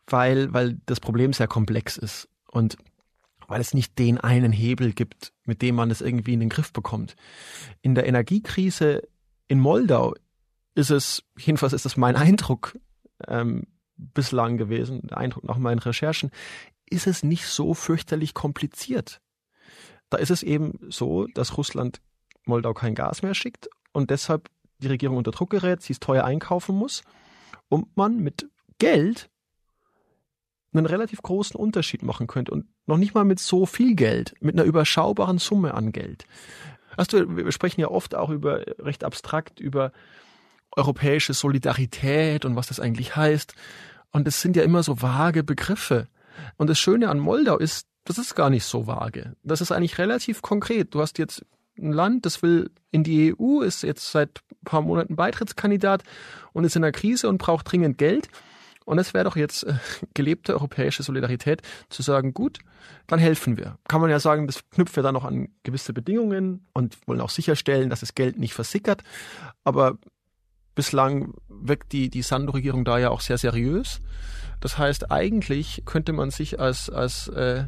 weil, 0.08 0.54
weil 0.54 0.80
das 0.86 1.00
Problem 1.00 1.34
sehr 1.34 1.48
komplex 1.48 1.98
ist 1.98 2.28
und 2.48 2.78
weil 3.48 3.62
es 3.62 3.74
nicht 3.74 4.00
den 4.00 4.18
einen 4.18 4.52
Hebel 4.52 4.94
gibt, 4.94 5.34
mit 5.46 5.62
dem 5.62 5.76
man 5.76 5.92
es 5.92 6.02
irgendwie 6.02 6.34
in 6.34 6.40
den 6.40 6.50
Griff 6.50 6.72
bekommt. 6.74 7.16
In 7.82 7.96
der 7.96 8.08
Energiekrise 8.08 9.02
in 9.48 9.60
Moldau 9.60 10.16
ist 10.76 10.90
es, 10.90 11.24
jedenfalls 11.38 11.74
ist 11.74 11.86
das 11.86 11.98
mein 11.98 12.16
Eindruck, 12.16 12.78
ähm, 13.28 13.68
bislang 13.96 14.58
gewesen, 14.58 15.02
der 15.04 15.18
Eindruck 15.18 15.44
nach 15.44 15.58
meinen 15.58 15.80
Recherchen, 15.80 16.32
ist 16.90 17.08
es 17.08 17.24
nicht 17.24 17.46
so 17.46 17.74
fürchterlich 17.74 18.34
kompliziert. 18.34 19.22
Da 20.10 20.18
ist 20.18 20.32
es 20.32 20.44
eben 20.44 20.80
so, 20.90 21.28
dass 21.28 21.58
Russland 21.58 22.02
Moldau 22.46 22.74
kein 22.74 22.96
Gas 22.96 23.22
mehr 23.22 23.36
schickt 23.36 23.70
und 23.92 24.10
deshalb 24.10 24.50
die 24.84 24.90
Regierung 24.90 25.18
unter 25.18 25.32
Druck 25.32 25.50
gerät, 25.50 25.82
sie 25.82 25.94
es 25.94 26.00
teuer 26.00 26.24
einkaufen 26.24 26.76
muss 26.76 27.04
und 27.70 27.96
man 27.98 28.18
mit 28.18 28.50
Geld 28.80 29.30
einen 30.74 30.86
relativ 30.86 31.22
großen 31.22 31.56
Unterschied 31.60 32.04
machen 32.04 32.28
könnte 32.28 32.52
und 32.52 32.66
noch 32.86 32.98
nicht 32.98 33.14
mal 33.14 33.26
mit 33.26 33.40
so 33.40 33.66
viel 33.66 33.96
Geld, 33.96 34.36
mit 34.42 34.56
einer 34.56 34.64
überschaubaren 34.64 35.38
Summe 35.38 35.74
an 35.74 35.92
Geld. 35.92 36.26
Du, 37.10 37.38
wir 37.38 37.52
sprechen 37.52 37.82
ja 37.82 37.90
oft 37.90 38.16
auch 38.16 38.30
über 38.30 38.64
recht 38.80 39.04
abstrakt 39.04 39.60
über 39.60 39.92
europäische 40.76 41.34
Solidarität 41.34 42.46
und 42.46 42.56
was 42.56 42.68
das 42.68 42.80
eigentlich 42.80 43.16
heißt. 43.16 43.54
Und 44.12 44.28
es 44.28 44.42
sind 44.42 44.56
ja 44.56 44.64
immer 44.64 44.84
so 44.84 45.02
vage 45.02 45.44
Begriffe. 45.44 46.08
Und 46.58 46.70
das 46.70 46.80
Schöne 46.80 47.10
an 47.10 47.20
Moldau 47.20 47.58
ist, 47.58 47.88
das 48.06 48.18
ist 48.18 48.36
gar 48.36 48.50
nicht 48.50 48.66
so 48.66 48.88
vage. 48.88 49.36
Das 49.44 49.62
ist 49.62 49.72
eigentlich 49.72 49.98
relativ 49.98 50.42
konkret. 50.42 50.94
Du 50.94 51.02
hast 51.02 51.18
jetzt 51.18 51.46
ein 51.78 51.92
Land, 51.92 52.26
das 52.26 52.42
will 52.42 52.70
in 52.92 53.04
die 53.04 53.34
EU, 53.38 53.62
ist 53.62 53.84
jetzt 53.84 54.12
seit 54.12 54.42
ein 54.52 54.66
paar 54.66 54.82
Monaten 54.82 55.16
Beitrittskandidat 55.16 56.04
und 56.54 56.64
ist 56.64 56.76
in 56.76 56.84
einer 56.84 56.92
Krise 56.92 57.28
und 57.30 57.38
braucht 57.38 57.72
dringend 57.72 57.98
Geld. 57.98 58.30
Und 58.86 59.00
es 59.00 59.14
wäre 59.14 59.24
doch 59.24 59.36
jetzt 59.36 59.64
äh, 59.64 59.76
gelebte 60.14 60.54
europäische 60.54 61.04
Solidarität 61.04 61.62
zu 61.90 62.02
sagen, 62.02 62.34
gut, 62.34 62.60
dann 63.08 63.20
helfen 63.20 63.58
wir. 63.58 63.78
Kann 63.88 64.02
man 64.02 64.10
ja 64.10 64.20
sagen, 64.20 64.46
das 64.46 64.68
knüpft 64.70 64.98
ja 64.98 65.04
dann 65.04 65.14
noch 65.14 65.24
an 65.24 65.50
gewisse 65.64 65.94
Bedingungen 65.94 66.66
und 66.74 66.98
wollen 67.08 67.22
auch 67.22 67.30
sicherstellen, 67.30 67.90
dass 67.90 68.02
das 68.02 68.16
Geld 68.16 68.38
nicht 68.38 68.54
versickert. 68.54 69.04
Aber 69.64 69.98
bislang 70.76 71.34
wirkt 71.48 71.94
die, 71.94 72.10
die 72.10 72.24
Sando-Regierung 72.24 72.84
da 72.84 72.98
ja 72.98 73.10
auch 73.10 73.22
sehr 73.22 73.38
seriös. 73.38 74.02
Das 74.60 74.78
heißt, 74.78 75.12
eigentlich 75.12 75.84
könnte 75.86 76.14
man 76.14 76.32
sich 76.32 76.60
als, 76.60 76.90
als 76.90 77.28
äh, 77.30 77.66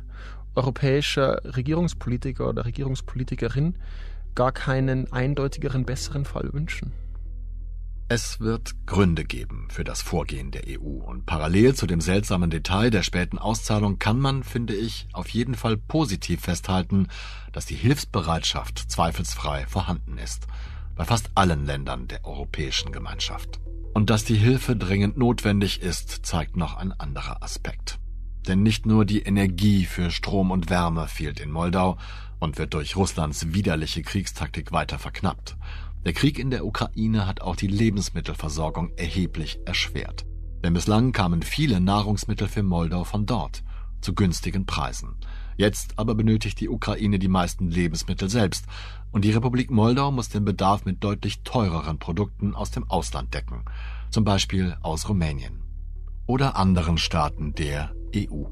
europäischer 0.55 1.41
Regierungspolitiker 1.43 2.49
oder 2.49 2.65
Regierungspolitikerin 2.65 3.75
gar 4.35 4.51
keinen 4.51 5.11
eindeutigeren, 5.11 5.85
besseren 5.85 6.25
Fall 6.25 6.51
wünschen. 6.53 6.91
Es 8.07 8.39
wird 8.39 8.85
Gründe 8.85 9.25
geben 9.25 9.67
für 9.71 9.83
das 9.83 10.03
Vorgehen 10.03 10.51
der 10.51 10.63
EU 10.67 11.01
und 11.03 11.25
parallel 11.25 11.73
zu 11.73 11.87
dem 11.87 12.01
seltsamen 12.01 12.51
Detail 12.51 12.91
der 12.91 13.01
späten 13.01 13.39
Auszahlung 13.39 13.97
kann 13.97 14.19
man, 14.19 14.43
finde 14.43 14.75
ich, 14.75 15.07
auf 15.11 15.29
jeden 15.29 15.55
Fall 15.55 15.75
positiv 15.75 16.41
festhalten, 16.41 17.07
dass 17.51 17.65
die 17.65 17.75
Hilfsbereitschaft 17.75 18.77
zweifelsfrei 18.91 19.65
vorhanden 19.65 20.19
ist 20.19 20.45
bei 20.95 21.03
fast 21.03 21.29
allen 21.35 21.65
Ländern 21.65 22.07
der 22.07 22.25
Europäischen 22.25 22.91
Gemeinschaft. 22.91 23.59
Und 23.93 24.09
dass 24.09 24.23
die 24.23 24.35
Hilfe 24.35 24.75
dringend 24.75 25.17
notwendig 25.17 25.81
ist, 25.81 26.25
zeigt 26.25 26.57
noch 26.57 26.75
ein 26.77 26.91
anderer 26.91 27.41
Aspekt. 27.43 27.99
Denn 28.47 28.61
nicht 28.61 28.85
nur 28.85 29.05
die 29.05 29.21
Energie 29.21 29.85
für 29.85 30.11
Strom 30.11 30.51
und 30.51 30.69
Wärme 30.69 31.07
fehlt 31.07 31.39
in 31.39 31.51
Moldau 31.51 31.97
und 32.39 32.57
wird 32.57 32.73
durch 32.73 32.95
Russlands 32.95 33.53
widerliche 33.53 34.03
Kriegstaktik 34.03 34.71
weiter 34.71 34.99
verknappt. 34.99 35.57
Der 36.05 36.13
Krieg 36.13 36.37
in 36.37 36.51
der 36.51 36.65
Ukraine 36.65 37.25
hat 37.25 37.41
auch 37.41 37.55
die 37.55 37.67
Lebensmittelversorgung 37.67 38.91
erheblich 38.97 39.59
erschwert. 39.65 40.25
Denn 40.63 40.73
bislang 40.73 41.11
kamen 41.11 41.41
viele 41.41 41.79
Nahrungsmittel 41.79 42.47
für 42.47 42.61
Moldau 42.61 43.03
von 43.03 43.25
dort, 43.25 43.63
zu 44.01 44.13
günstigen 44.13 44.67
Preisen. 44.67 45.15
Jetzt 45.57 45.97
aber 45.97 46.13
benötigt 46.13 46.59
die 46.59 46.69
Ukraine 46.69 47.17
die 47.17 47.27
meisten 47.27 47.69
Lebensmittel 47.69 48.29
selbst 48.29 48.65
und 49.11 49.25
die 49.25 49.31
Republik 49.31 49.71
Moldau 49.71 50.11
muss 50.11 50.29
den 50.29 50.45
Bedarf 50.45 50.85
mit 50.85 51.03
deutlich 51.03 51.41
teureren 51.43 51.97
Produkten 51.97 52.53
aus 52.53 52.69
dem 52.71 52.89
Ausland 52.89 53.33
decken, 53.33 53.63
zum 54.11 54.23
Beispiel 54.23 54.77
aus 54.81 55.09
Rumänien 55.09 55.63
oder 56.27 56.55
anderen 56.55 56.97
Staaten 56.97 57.53
der 57.53 57.93
EU. 58.15 58.45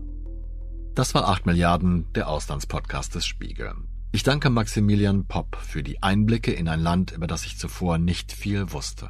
Das 0.94 1.16
war 1.16 1.28
8 1.28 1.46
Milliarden, 1.46 2.12
der 2.14 2.28
Auslandspodcast 2.28 3.16
des 3.16 3.26
Spiegel. 3.26 3.74
Ich 4.12 4.24
danke 4.24 4.50
Maximilian 4.50 5.26
Popp 5.26 5.56
für 5.56 5.82
die 5.82 6.04
Einblicke 6.04 6.52
in 6.52 6.68
ein 6.68 6.80
Land, 6.80 7.12
über 7.12 7.26
das 7.26 7.46
ich 7.46 7.58
zuvor 7.58 7.98
nicht 7.98 8.32
viel 8.32 8.72
wusste. 8.72 9.10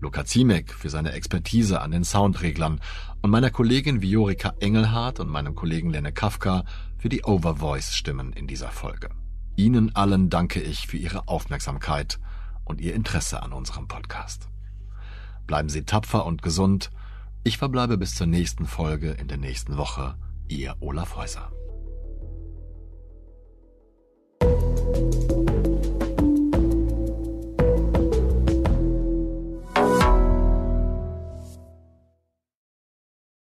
Luca 0.00 0.24
Ziemek 0.24 0.72
für 0.72 0.88
seine 0.88 1.12
Expertise 1.12 1.80
an 1.80 1.90
den 1.90 2.04
Soundreglern 2.04 2.80
und 3.20 3.30
meiner 3.30 3.50
Kollegin 3.50 4.02
Viorika 4.02 4.54
Engelhardt 4.58 5.20
und 5.20 5.28
meinem 5.28 5.54
Kollegen 5.54 5.90
Lenne 5.90 6.12
Kafka 6.12 6.64
für 6.98 7.08
die 7.08 7.24
Overvoice-Stimmen 7.24 8.32
in 8.32 8.46
dieser 8.46 8.70
Folge. 8.70 9.10
Ihnen 9.54 9.94
allen 9.94 10.30
danke 10.30 10.60
ich 10.60 10.86
für 10.86 10.96
Ihre 10.96 11.28
Aufmerksamkeit 11.28 12.18
und 12.64 12.80
Ihr 12.80 12.94
Interesse 12.94 13.42
an 13.42 13.52
unserem 13.52 13.86
Podcast. 13.86 14.48
Bleiben 15.46 15.68
Sie 15.68 15.84
tapfer 15.84 16.24
und 16.24 16.42
gesund. 16.42 16.90
Ich 17.44 17.58
verbleibe 17.58 17.98
bis 17.98 18.14
zur 18.14 18.28
nächsten 18.28 18.66
Folge 18.66 19.10
in 19.12 19.26
der 19.26 19.36
nächsten 19.36 19.76
Woche. 19.76 20.14
Ihr 20.46 20.76
Olaf 20.78 21.16
Häuser. 21.16 21.50